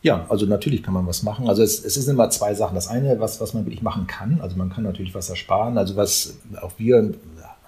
Ja, 0.02 0.26
also 0.30 0.46
natürlich 0.46 0.82
kann 0.82 0.94
man 0.94 1.06
was 1.08 1.24
machen. 1.24 1.50
Also 1.50 1.62
es, 1.62 1.84
es 1.84 1.98
ist 1.98 2.08
immer 2.08 2.30
zwei 2.30 2.54
Sachen. 2.54 2.76
Das 2.76 2.88
eine, 2.88 3.20
was, 3.20 3.42
was 3.42 3.54
man 3.54 3.66
wirklich 3.66 3.82
machen 3.82 4.08
kann, 4.08 4.40
also 4.42 4.56
man 4.56 4.70
kann 4.70 4.84
natürlich 4.84 5.14
Wasser 5.14 5.36
sparen. 5.36 5.78
Also 5.78 5.98
was 5.98 6.36
auch 6.62 6.72
wir 6.78 7.14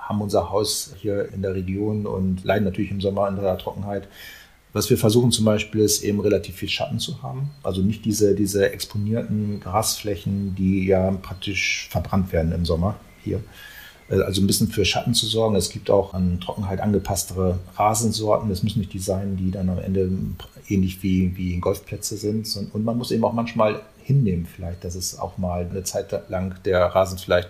haben 0.01 0.21
unser 0.21 0.49
Haus 0.49 0.93
hier 0.97 1.31
in 1.33 1.41
der 1.41 1.53
Region 1.53 2.05
und 2.05 2.43
leiden 2.43 2.65
natürlich 2.65 2.91
im 2.91 3.01
Sommer 3.01 3.27
an 3.27 3.35
der 3.35 3.57
Trockenheit. 3.57 4.07
Was 4.73 4.89
wir 4.89 4.97
versuchen 4.97 5.31
zum 5.31 5.45
Beispiel 5.45 5.81
ist 5.81 6.01
eben 6.01 6.21
relativ 6.21 6.55
viel 6.55 6.69
Schatten 6.69 6.99
zu 6.99 7.21
haben. 7.21 7.51
Also 7.61 7.81
nicht 7.81 8.05
diese, 8.05 8.35
diese 8.35 8.71
exponierten 8.71 9.59
Grasflächen, 9.59 10.55
die 10.55 10.85
ja 10.85 11.11
praktisch 11.11 11.89
verbrannt 11.91 12.31
werden 12.31 12.53
im 12.53 12.65
Sommer 12.65 12.95
hier. 13.21 13.41
Äh, 14.09 14.21
also 14.21 14.41
ein 14.41 14.47
bisschen 14.47 14.69
für 14.69 14.85
Schatten 14.85 15.13
zu 15.13 15.25
sorgen. 15.25 15.55
Es 15.55 15.69
gibt 15.69 15.89
auch 15.89 16.13
an 16.13 16.39
Trockenheit 16.39 16.79
angepasstere 16.79 17.59
Rasensorten. 17.75 18.49
Das 18.49 18.63
müssen 18.63 18.79
nicht 18.79 18.93
die 18.93 18.99
sein, 18.99 19.35
die 19.35 19.51
dann 19.51 19.69
am 19.69 19.79
Ende 19.79 20.09
ähnlich 20.69 21.03
wie, 21.03 21.35
wie 21.35 21.59
Golfplätze 21.59 22.15
sind. 22.15 22.47
Und 22.73 22.85
man 22.85 22.97
muss 22.97 23.11
eben 23.11 23.25
auch 23.25 23.33
manchmal 23.33 23.81
hinnehmen, 24.03 24.45
vielleicht, 24.45 24.83
dass 24.83 24.95
es 24.95 25.19
auch 25.19 25.37
mal 25.37 25.67
eine 25.69 25.83
Zeit 25.83 26.29
lang 26.29 26.55
der 26.63 26.85
Rasen 26.85 27.17
vielleicht 27.17 27.49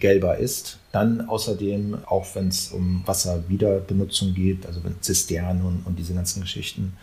gelber 0.00 0.38
ist. 0.38 0.78
Dann 0.92 1.28
außerdem, 1.28 1.98
auch 2.06 2.26
wenn 2.34 2.48
es 2.48 2.72
um 2.72 3.02
Wasserwiederbenutzung 3.06 4.34
geht, 4.34 4.66
also 4.66 4.80
Zisternen 5.00 5.64
und, 5.64 5.86
und 5.86 5.98
diese 5.98 6.14
ganzen 6.14 6.42
Geschichten. 6.42 6.94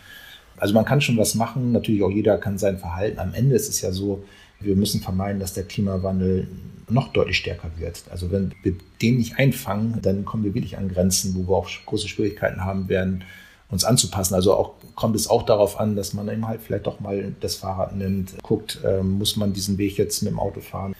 Also 0.58 0.74
man 0.74 0.84
kann 0.84 1.00
schon 1.00 1.16
was 1.16 1.34
machen, 1.34 1.72
natürlich 1.72 2.02
auch 2.02 2.10
jeder 2.10 2.36
kann 2.36 2.58
sein 2.58 2.78
Verhalten. 2.78 3.18
Am 3.18 3.32
Ende 3.32 3.54
ist 3.54 3.68
es 3.68 3.80
ja 3.80 3.92
so, 3.92 4.24
wir 4.60 4.76
müssen 4.76 5.00
vermeiden, 5.00 5.40
dass 5.40 5.54
der 5.54 5.64
Klimawandel 5.64 6.48
noch 6.88 7.12
deutlich 7.12 7.38
stärker 7.38 7.70
wird. 7.76 8.02
Also 8.10 8.32
wenn 8.32 8.52
wir 8.62 8.74
den 9.00 9.18
nicht 9.18 9.38
einfangen, 9.38 9.98
dann 10.02 10.24
kommen 10.24 10.44
wir 10.44 10.54
wirklich 10.54 10.76
an 10.76 10.88
Grenzen, 10.88 11.34
wo 11.34 11.50
wir 11.50 11.56
auch 11.56 11.68
große 11.86 12.08
Schwierigkeiten 12.08 12.64
haben 12.64 12.88
werden, 12.88 13.24
uns 13.70 13.84
anzupassen. 13.84 14.34
Also 14.34 14.54
auch 14.54 14.72
kommt 14.94 15.14
es 15.14 15.28
auch 15.28 15.44
darauf 15.44 15.78
an, 15.78 15.94
dass 15.94 16.14
man 16.14 16.28
eben 16.28 16.48
halt 16.48 16.60
vielleicht 16.62 16.86
doch 16.86 17.00
mal 17.00 17.34
das 17.40 17.56
Fahrrad 17.56 17.94
nimmt, 17.94 18.42
guckt, 18.42 18.80
äh, 18.84 19.02
muss 19.02 19.36
man 19.36 19.52
diesen 19.52 19.78
Weg 19.78 19.98
jetzt 19.98 20.22
mit 20.22 20.32
dem 20.32 20.40
Auto 20.40 20.60
fahren 20.60 20.94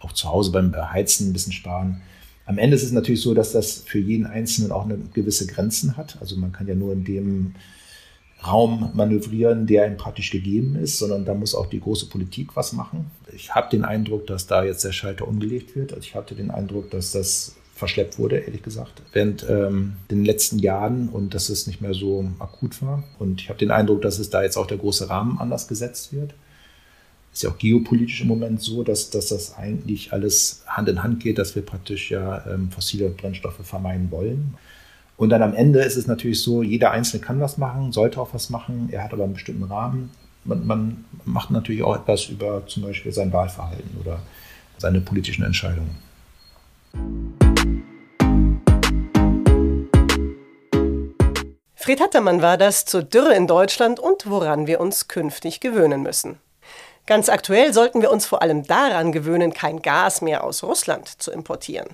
auch 0.00 0.12
zu 0.12 0.28
Hause 0.28 0.50
beim 0.50 0.74
Heizen 0.74 1.30
ein 1.30 1.32
bisschen 1.32 1.52
sparen. 1.52 2.00
Am 2.46 2.58
Ende 2.58 2.74
ist 2.74 2.82
es 2.82 2.92
natürlich 2.92 3.20
so, 3.20 3.34
dass 3.34 3.52
das 3.52 3.82
für 3.86 4.00
jeden 4.00 4.26
Einzelnen 4.26 4.72
auch 4.72 4.84
eine 4.84 4.98
gewisse 5.14 5.46
Grenzen 5.46 5.96
hat. 5.96 6.18
Also 6.20 6.36
man 6.36 6.52
kann 6.52 6.66
ja 6.66 6.74
nur 6.74 6.92
in 6.92 7.04
dem 7.04 7.54
Raum 8.46 8.90
manövrieren, 8.94 9.66
der 9.66 9.86
ihm 9.86 9.98
praktisch 9.98 10.30
gegeben 10.30 10.74
ist, 10.74 10.98
sondern 10.98 11.24
da 11.24 11.34
muss 11.34 11.54
auch 11.54 11.66
die 11.66 11.80
große 11.80 12.06
Politik 12.06 12.56
was 12.56 12.72
machen. 12.72 13.10
Ich 13.32 13.54
habe 13.54 13.68
den 13.70 13.84
Eindruck, 13.84 14.26
dass 14.26 14.46
da 14.46 14.64
jetzt 14.64 14.82
der 14.82 14.92
Schalter 14.92 15.28
umgelegt 15.28 15.76
wird. 15.76 15.92
Also 15.92 16.04
ich 16.04 16.14
hatte 16.14 16.34
den 16.34 16.50
Eindruck, 16.50 16.90
dass 16.90 17.12
das 17.12 17.54
verschleppt 17.74 18.18
wurde, 18.18 18.38
ehrlich 18.38 18.62
gesagt, 18.62 19.02
während 19.12 19.46
ähm, 19.48 19.94
den 20.10 20.24
letzten 20.24 20.58
Jahren 20.58 21.08
und 21.08 21.34
dass 21.34 21.48
es 21.50 21.66
nicht 21.66 21.80
mehr 21.80 21.94
so 21.94 22.30
akut 22.38 22.82
war. 22.82 23.04
Und 23.18 23.40
ich 23.42 23.48
habe 23.48 23.58
den 23.58 23.70
Eindruck, 23.70 24.02
dass 24.02 24.18
es 24.18 24.30
da 24.30 24.42
jetzt 24.42 24.56
auch 24.56 24.66
der 24.66 24.78
große 24.78 25.08
Rahmen 25.08 25.38
anders 25.38 25.68
gesetzt 25.68 26.12
wird 26.12 26.34
ist 27.32 27.42
ja 27.42 27.50
auch 27.50 27.58
geopolitisch 27.58 28.22
im 28.22 28.28
Moment 28.28 28.60
so, 28.60 28.82
dass, 28.82 29.10
dass 29.10 29.28
das 29.28 29.56
eigentlich 29.56 30.12
alles 30.12 30.62
Hand 30.66 30.88
in 30.88 31.02
Hand 31.02 31.20
geht, 31.20 31.38
dass 31.38 31.54
wir 31.54 31.62
praktisch 31.62 32.10
ja 32.10 32.44
ähm, 32.46 32.70
fossile 32.70 33.08
Brennstoffe 33.10 33.60
vermeiden 33.62 34.10
wollen. 34.10 34.54
Und 35.16 35.30
dann 35.30 35.42
am 35.42 35.54
Ende 35.54 35.80
ist 35.80 35.96
es 35.96 36.06
natürlich 36.06 36.42
so, 36.42 36.62
jeder 36.62 36.90
Einzelne 36.90 37.22
kann 37.22 37.40
was 37.40 37.58
machen, 37.58 37.92
sollte 37.92 38.20
auch 38.20 38.32
was 38.32 38.50
machen, 38.50 38.88
er 38.90 39.04
hat 39.04 39.12
aber 39.12 39.24
einen 39.24 39.34
bestimmten 39.34 39.64
Rahmen. 39.64 40.10
Man, 40.44 40.66
man 40.66 41.04
macht 41.24 41.50
natürlich 41.50 41.82
auch 41.82 41.94
etwas 41.94 42.26
über 42.30 42.66
zum 42.66 42.82
Beispiel 42.82 43.12
sein 43.12 43.32
Wahlverhalten 43.32 43.98
oder 44.00 44.20
seine 44.78 45.00
politischen 45.00 45.44
Entscheidungen. 45.44 45.96
Fred 51.74 52.00
Hattermann 52.00 52.40
war 52.40 52.56
das 52.56 52.84
zur 52.86 53.02
Dürre 53.02 53.34
in 53.34 53.46
Deutschland 53.46 54.00
und 54.00 54.28
woran 54.28 54.66
wir 54.66 54.80
uns 54.80 55.08
künftig 55.08 55.60
gewöhnen 55.60 56.02
müssen. 56.02 56.38
Ganz 57.10 57.28
aktuell 57.28 57.74
sollten 57.74 58.02
wir 58.02 58.12
uns 58.12 58.24
vor 58.24 58.40
allem 58.40 58.62
daran 58.62 59.10
gewöhnen, 59.10 59.52
kein 59.52 59.82
Gas 59.82 60.20
mehr 60.20 60.44
aus 60.44 60.62
Russland 60.62 61.20
zu 61.20 61.32
importieren. 61.32 61.88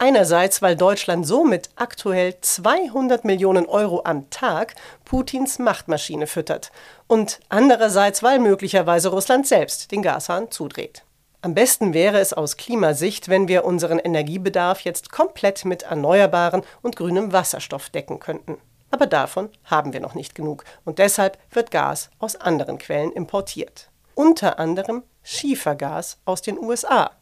Einerseits, 0.00 0.60
weil 0.60 0.74
Deutschland 0.74 1.24
somit 1.24 1.70
aktuell 1.76 2.34
200 2.40 3.24
Millionen 3.24 3.66
Euro 3.66 4.02
am 4.04 4.28
Tag 4.28 4.74
Putins 5.04 5.60
Machtmaschine 5.60 6.26
füttert 6.26 6.72
und 7.06 7.38
andererseits, 7.48 8.24
weil 8.24 8.40
möglicherweise 8.40 9.10
Russland 9.10 9.46
selbst 9.46 9.92
den 9.92 10.02
Gashahn 10.02 10.50
zudreht. 10.50 11.04
Am 11.42 11.54
besten 11.54 11.94
wäre 11.94 12.18
es 12.18 12.32
aus 12.32 12.56
Klimasicht, 12.56 13.28
wenn 13.28 13.46
wir 13.46 13.64
unseren 13.64 14.00
Energiebedarf 14.00 14.80
jetzt 14.80 15.12
komplett 15.12 15.64
mit 15.64 15.84
erneuerbaren 15.84 16.62
und 16.82 16.96
grünem 16.96 17.32
Wasserstoff 17.32 17.88
decken 17.90 18.18
könnten. 18.18 18.58
Aber 18.90 19.06
davon 19.06 19.48
haben 19.62 19.92
wir 19.92 20.00
noch 20.00 20.14
nicht 20.16 20.34
genug 20.34 20.64
und 20.84 20.98
deshalb 20.98 21.38
wird 21.52 21.70
Gas 21.70 22.10
aus 22.18 22.34
anderen 22.34 22.78
Quellen 22.78 23.12
importiert 23.12 23.90
unter 24.16 24.58
anderem 24.58 25.04
Schiefergas 25.22 26.18
aus 26.24 26.42
den 26.42 26.58
USA. 26.58 27.12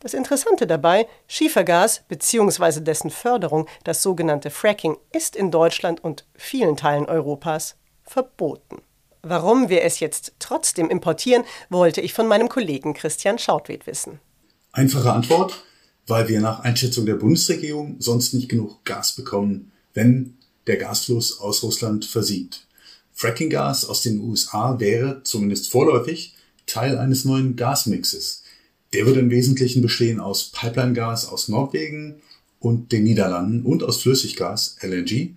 Das 0.00 0.14
Interessante 0.14 0.66
dabei, 0.66 1.08
Schiefergas 1.26 2.02
bzw. 2.08 2.80
dessen 2.80 3.10
Förderung, 3.10 3.66
das 3.84 4.00
sogenannte 4.02 4.50
Fracking, 4.50 4.96
ist 5.12 5.34
in 5.34 5.50
Deutschland 5.50 6.02
und 6.02 6.24
vielen 6.34 6.76
Teilen 6.76 7.06
Europas 7.06 7.74
verboten. 8.04 8.80
Warum 9.22 9.68
wir 9.68 9.82
es 9.82 9.98
jetzt 9.98 10.34
trotzdem 10.38 10.88
importieren, 10.88 11.42
wollte 11.68 12.00
ich 12.00 12.14
von 12.14 12.28
meinem 12.28 12.48
Kollegen 12.48 12.94
Christian 12.94 13.38
Schautwed 13.38 13.88
wissen. 13.88 14.20
Einfache 14.70 15.12
Antwort, 15.12 15.64
weil 16.06 16.28
wir 16.28 16.40
nach 16.40 16.60
Einschätzung 16.60 17.04
der 17.04 17.16
Bundesregierung 17.16 17.96
sonst 17.98 18.32
nicht 18.32 18.48
genug 18.48 18.84
Gas 18.84 19.16
bekommen, 19.16 19.72
wenn 19.92 20.38
der 20.68 20.76
Gasfluss 20.76 21.40
aus 21.40 21.64
Russland 21.64 22.04
versiegt. 22.04 22.67
Frackinggas 23.18 23.84
aus 23.84 24.02
den 24.02 24.20
USA 24.20 24.78
wäre, 24.78 25.24
zumindest 25.24 25.72
vorläufig, 25.72 26.36
Teil 26.66 26.96
eines 26.96 27.24
neuen 27.24 27.56
Gasmixes. 27.56 28.44
Der 28.92 29.06
würde 29.06 29.18
im 29.18 29.30
Wesentlichen 29.30 29.82
bestehen 29.82 30.20
aus 30.20 30.52
Pipeline-Gas 30.52 31.28
aus 31.28 31.48
Norwegen 31.48 32.22
und 32.60 32.92
den 32.92 33.02
Niederlanden 33.02 33.62
und 33.62 33.82
aus 33.82 34.02
Flüssiggas, 34.02 34.76
LNG. 34.82 35.34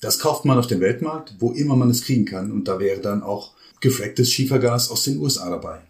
Das 0.00 0.20
kauft 0.20 0.44
man 0.44 0.56
auf 0.56 0.68
dem 0.68 0.80
Weltmarkt, 0.80 1.34
wo 1.40 1.50
immer 1.50 1.74
man 1.74 1.90
es 1.90 2.04
kriegen 2.04 2.26
kann 2.26 2.52
und 2.52 2.68
da 2.68 2.78
wäre 2.78 3.00
dann 3.00 3.24
auch 3.24 3.54
gefracktes 3.80 4.30
Schiefergas 4.30 4.88
aus 4.92 5.02
den 5.02 5.18
USA 5.18 5.50
dabei. 5.50 5.80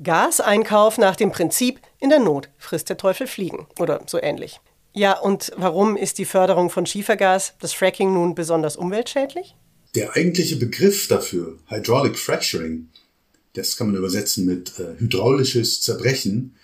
Gaseinkauf 0.00 0.96
nach 0.96 1.16
dem 1.16 1.32
Prinzip, 1.32 1.80
in 1.98 2.10
der 2.10 2.20
Not 2.20 2.50
frisst 2.56 2.88
der 2.88 2.98
Teufel 2.98 3.26
Fliegen 3.26 3.66
oder 3.80 4.02
so 4.06 4.22
ähnlich. 4.22 4.60
Ja, 4.92 5.18
und 5.18 5.50
warum 5.56 5.96
ist 5.96 6.18
die 6.18 6.24
Förderung 6.24 6.70
von 6.70 6.86
Schiefergas, 6.86 7.54
das 7.58 7.72
Fracking 7.72 8.14
nun 8.14 8.36
besonders 8.36 8.76
umweltschädlich? 8.76 9.56
Der 9.94 10.16
eigentliche 10.16 10.56
Begriff 10.56 11.06
dafür, 11.06 11.58
Hydraulic 11.68 12.18
Fracturing, 12.18 12.88
das 13.52 13.76
kann 13.76 13.86
man 13.86 13.96
übersetzen 13.96 14.44
mit 14.44 14.72
äh, 14.80 14.98
hydraulisches 14.98 15.82
Zerbrechen. 15.82 16.56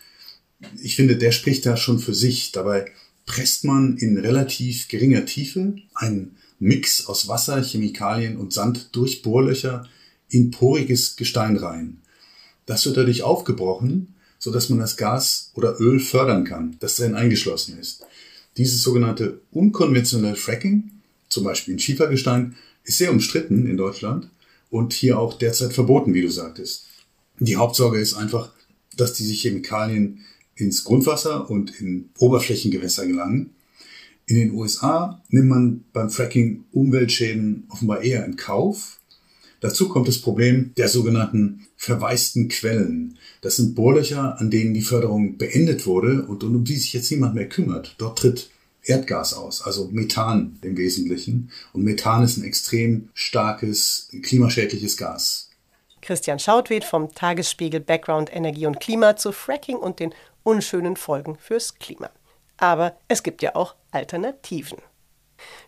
Ich 0.82 0.96
finde, 0.96 1.16
der 1.16 1.30
spricht 1.30 1.64
da 1.64 1.76
schon 1.76 2.00
für 2.00 2.14
sich. 2.14 2.50
Dabei 2.50 2.90
presst 3.26 3.64
man 3.64 3.96
in 3.98 4.18
relativ 4.18 4.88
geringer 4.88 5.24
Tiefe 5.24 5.76
einen 5.94 6.36
Mix 6.58 7.06
aus 7.06 7.28
Wasser, 7.28 7.62
Chemikalien 7.62 8.36
und 8.36 8.52
Sand 8.52 8.88
durch 8.92 9.22
Bohrlöcher 9.22 9.88
in 10.28 10.50
poriges 10.50 11.14
Gestein 11.14 11.56
rein. 11.56 11.98
Das 12.66 12.84
wird 12.84 12.96
dadurch 12.96 13.22
aufgebrochen, 13.22 14.14
so 14.40 14.50
dass 14.50 14.68
man 14.68 14.80
das 14.80 14.96
Gas 14.96 15.52
oder 15.54 15.78
Öl 15.80 16.00
fördern 16.00 16.44
kann, 16.44 16.76
das 16.80 16.96
darin 16.96 17.14
eingeschlossen 17.14 17.78
ist. 17.78 18.04
Dieses 18.56 18.82
sogenannte 18.82 19.40
unkonventionelle 19.52 20.36
Fracking, 20.36 20.90
zum 21.28 21.44
Beispiel 21.44 21.74
in 21.74 21.80
Schiefergestein, 21.80 22.56
ist 22.90 22.98
sehr 22.98 23.12
umstritten 23.12 23.66
in 23.66 23.76
Deutschland 23.76 24.28
und 24.68 24.92
hier 24.92 25.18
auch 25.18 25.34
derzeit 25.34 25.72
verboten, 25.72 26.12
wie 26.12 26.22
du 26.22 26.30
sagtest. 26.30 26.86
Die 27.38 27.56
Hauptsorge 27.56 28.00
ist 28.00 28.14
einfach, 28.14 28.52
dass 28.96 29.14
diese 29.14 29.32
Chemikalien 29.32 30.24
ins 30.56 30.82
Grundwasser 30.82 31.48
und 31.48 31.80
in 31.80 32.10
Oberflächengewässer 32.18 33.06
gelangen. 33.06 33.50
In 34.26 34.36
den 34.36 34.52
USA 34.52 35.22
nimmt 35.28 35.48
man 35.48 35.84
beim 35.92 36.10
Fracking 36.10 36.64
Umweltschäden 36.72 37.64
offenbar 37.68 38.02
eher 38.02 38.24
in 38.26 38.36
Kauf. 38.36 38.98
Dazu 39.60 39.88
kommt 39.88 40.08
das 40.08 40.18
Problem 40.18 40.72
der 40.76 40.88
sogenannten 40.88 41.66
verwaisten 41.76 42.48
Quellen. 42.48 43.18
Das 43.40 43.56
sind 43.56 43.76
Bohrlöcher, 43.76 44.38
an 44.40 44.50
denen 44.50 44.74
die 44.74 44.82
Förderung 44.82 45.38
beendet 45.38 45.86
wurde 45.86 46.26
und 46.26 46.42
um 46.42 46.64
die 46.64 46.76
sich 46.76 46.92
jetzt 46.92 47.10
niemand 47.10 47.36
mehr 47.36 47.48
kümmert. 47.48 47.94
Dort 47.98 48.18
tritt 48.18 48.50
Erdgas 48.82 49.34
aus, 49.34 49.62
also 49.62 49.88
Methan 49.90 50.58
im 50.62 50.76
Wesentlichen. 50.76 51.50
Und 51.72 51.84
Methan 51.84 52.22
ist 52.22 52.36
ein 52.36 52.44
extrem 52.44 53.10
starkes, 53.14 54.08
klimaschädliches 54.22 54.96
Gas. 54.96 55.50
Christian 56.02 56.38
Schautwed 56.38 56.84
vom 56.84 57.14
Tagesspiegel 57.14 57.80
Background 57.80 58.34
Energie 58.34 58.66
und 58.66 58.80
Klima 58.80 59.16
zu 59.16 59.32
Fracking 59.32 59.76
und 59.76 60.00
den 60.00 60.14
unschönen 60.42 60.96
Folgen 60.96 61.36
fürs 61.36 61.74
Klima. 61.74 62.10
Aber 62.56 62.96
es 63.08 63.22
gibt 63.22 63.42
ja 63.42 63.54
auch 63.54 63.74
Alternativen. 63.90 64.78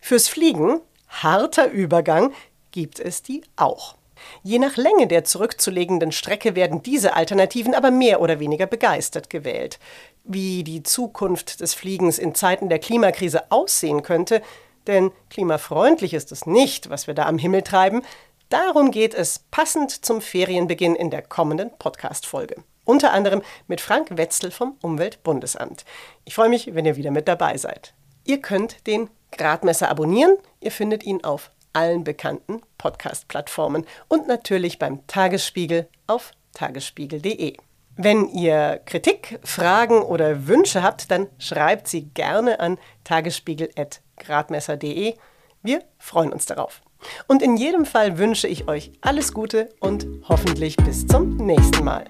Fürs 0.01 0.29
Fliegen, 0.29 0.81
harter 1.09 1.70
Übergang, 1.70 2.33
gibt 2.70 2.98
es 2.98 3.22
die 3.22 3.42
auch. 3.57 3.96
Je 4.42 4.58
nach 4.58 4.76
Länge 4.76 5.06
der 5.06 5.24
zurückzulegenden 5.24 6.12
Strecke 6.12 6.54
werden 6.54 6.82
diese 6.82 7.14
Alternativen 7.14 7.74
aber 7.74 7.90
mehr 7.90 8.20
oder 8.20 8.40
weniger 8.40 8.66
begeistert 8.66 9.30
gewählt. 9.30 9.78
Wie 10.24 10.64
die 10.64 10.82
Zukunft 10.82 11.61
des 11.61 11.74
Fliegens 11.74 12.18
in 12.18 12.35
Zeiten 12.35 12.68
der 12.68 12.78
Klimakrise 12.78 13.50
aussehen 13.50 14.02
könnte, 14.02 14.42
denn 14.87 15.12
klimafreundlich 15.30 16.14
ist 16.14 16.32
es 16.32 16.46
nicht, 16.46 16.90
was 16.90 17.06
wir 17.06 17.14
da 17.14 17.26
am 17.26 17.38
Himmel 17.38 17.62
treiben, 17.62 18.02
darum 18.48 18.90
geht 18.90 19.14
es 19.14 19.40
passend 19.50 20.04
zum 20.04 20.20
Ferienbeginn 20.20 20.94
in 20.94 21.11
der 21.11 21.22
kommenden 21.22 21.70
Podcast-Folge. 21.78 22.56
Unter 22.85 23.12
anderem 23.12 23.42
mit 23.68 23.80
Frank 23.80 24.16
Wetzel 24.16 24.50
vom 24.50 24.76
Umweltbundesamt. 24.82 25.85
Ich 26.24 26.35
freue 26.35 26.48
mich, 26.48 26.74
wenn 26.74 26.85
ihr 26.85 26.96
wieder 26.96 27.12
mit 27.12 27.28
dabei 27.28 27.56
seid. 27.56 27.94
Ihr 28.24 28.40
könnt 28.40 28.87
den 28.87 29.08
Gradmesser 29.30 29.88
abonnieren. 29.88 30.37
Ihr 30.61 30.72
findet 30.72 31.04
ihn 31.04 31.22
auf 31.24 31.50
allen 31.72 32.04
bekannten 32.04 32.61
Podcast-Plattformen 32.78 33.85
und 34.08 34.28
natürlich 34.28 34.78
beim 34.78 35.04
Tagesspiegel 35.06 35.88
auf 36.06 36.32
tagesspiegel.de. 36.54 37.56
Wenn 37.96 38.28
ihr 38.28 38.80
Kritik, 38.87 39.40
Fragen 39.44 40.00
oder 40.02 40.46
Wünsche 40.46 40.82
habt, 40.82 41.11
dann 41.11 41.26
schreibt 41.38 41.88
sie 41.88 42.04
gerne 42.14 42.61
an 42.61 42.78
tagesspiegel.gradmesser.de. 43.04 45.14
Wir 45.62 45.85
freuen 45.98 46.32
uns 46.32 46.46
darauf. 46.46 46.80
Und 47.26 47.42
in 47.42 47.56
jedem 47.56 47.85
Fall 47.85 48.16
wünsche 48.18 48.46
ich 48.48 48.66
euch 48.68 48.92
alles 49.00 49.35
Gute 49.35 49.68
und 49.80 50.06
hoffentlich 50.28 50.76
bis 50.76 51.04
zum 51.06 51.37
nächsten 51.37 51.85
Mal. 51.85 52.04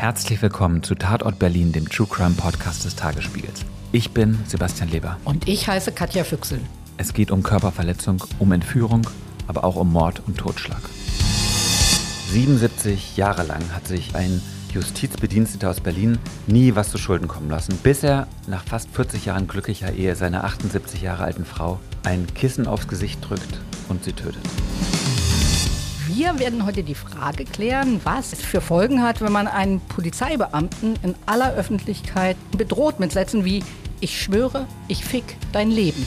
Herzlich 0.00 0.40
willkommen 0.40 0.82
zu 0.82 0.94
Tatort 0.94 1.38
Berlin, 1.38 1.72
dem 1.72 1.86
True 1.86 2.06
Crime 2.06 2.34
Podcast 2.34 2.86
des 2.86 2.96
Tagesspiegels. 2.96 3.66
Ich 3.92 4.12
bin 4.12 4.38
Sebastian 4.46 4.88
Leber. 4.88 5.18
Und 5.26 5.46
ich 5.46 5.68
heiße 5.68 5.92
Katja 5.92 6.24
Füchsel. 6.24 6.58
Es 6.96 7.12
geht 7.12 7.30
um 7.30 7.42
Körperverletzung, 7.42 8.24
um 8.38 8.50
Entführung, 8.52 9.02
aber 9.46 9.62
auch 9.62 9.76
um 9.76 9.92
Mord 9.92 10.22
und 10.26 10.38
Totschlag. 10.38 10.80
77 12.30 13.18
Jahre 13.18 13.42
lang 13.42 13.60
hat 13.74 13.86
sich 13.86 14.14
ein 14.14 14.40
Justizbediensteter 14.72 15.68
aus 15.68 15.82
Berlin 15.82 16.16
nie 16.46 16.74
was 16.74 16.88
zu 16.88 16.96
Schulden 16.96 17.28
kommen 17.28 17.50
lassen, 17.50 17.76
bis 17.82 18.02
er 18.02 18.26
nach 18.46 18.64
fast 18.64 18.88
40 18.92 19.26
Jahren 19.26 19.48
glücklicher 19.48 19.92
Ehe 19.92 20.16
seiner 20.16 20.44
78 20.44 21.02
Jahre 21.02 21.24
alten 21.24 21.44
Frau 21.44 21.78
ein 22.04 22.26
Kissen 22.34 22.66
aufs 22.66 22.88
Gesicht 22.88 23.20
drückt 23.28 23.60
und 23.90 24.02
sie 24.02 24.14
tötet. 24.14 24.40
Wir 26.20 26.38
werden 26.38 26.66
heute 26.66 26.82
die 26.82 26.94
Frage 26.94 27.46
klären, 27.46 27.98
was 28.04 28.34
es 28.34 28.42
für 28.42 28.60
Folgen 28.60 29.02
hat, 29.02 29.22
wenn 29.22 29.32
man 29.32 29.48
einen 29.48 29.80
Polizeibeamten 29.80 30.96
in 31.02 31.14
aller 31.24 31.54
Öffentlichkeit 31.54 32.36
bedroht 32.54 33.00
mit 33.00 33.10
Sätzen 33.10 33.46
wie 33.46 33.64
Ich 34.00 34.20
schwöre, 34.20 34.66
ich 34.86 35.02
fick 35.02 35.24
dein 35.54 35.70
Leben. 35.70 36.04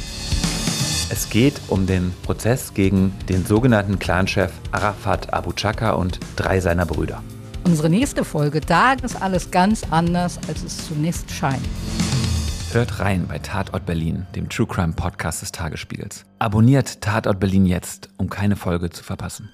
Es 1.10 1.32
geht 1.32 1.60
um 1.68 1.88
den 1.88 2.14
Prozess 2.22 2.76
gegen 2.76 3.12
den 3.28 3.44
sogenannten 3.44 3.98
Clanchef 3.98 4.52
Arafat 4.72 5.34
Abu 5.34 5.52
Chaka 5.52 5.94
und 5.94 6.20
drei 6.36 6.60
seiner 6.60 6.86
Brüder. 6.86 7.24
Unsere 7.64 7.90
nächste 7.90 8.24
Folge, 8.24 8.62
da 8.62 8.94
ist 8.94 9.20
alles 9.20 9.50
ganz 9.50 9.82
anders, 9.90 10.38
als 10.48 10.62
es 10.62 10.88
zunächst 10.90 11.32
scheint. 11.32 11.66
Hört 12.72 13.00
rein 13.00 13.26
bei 13.28 13.40
Tatort 13.40 13.88
Berlin, 13.88 14.28
dem 14.36 14.48
True 14.48 14.68
Crime 14.68 14.94
Podcast 14.94 15.42
des 15.42 15.52
Tagesspiegels. 15.52 16.24
Abonniert 16.38 17.02
Tatort 17.02 17.40
Berlin 17.40 17.66
jetzt, 17.66 18.10
um 18.18 18.30
keine 18.30 18.56
Folge 18.56 18.92
zu 18.92 19.04
verpassen. 19.04 19.50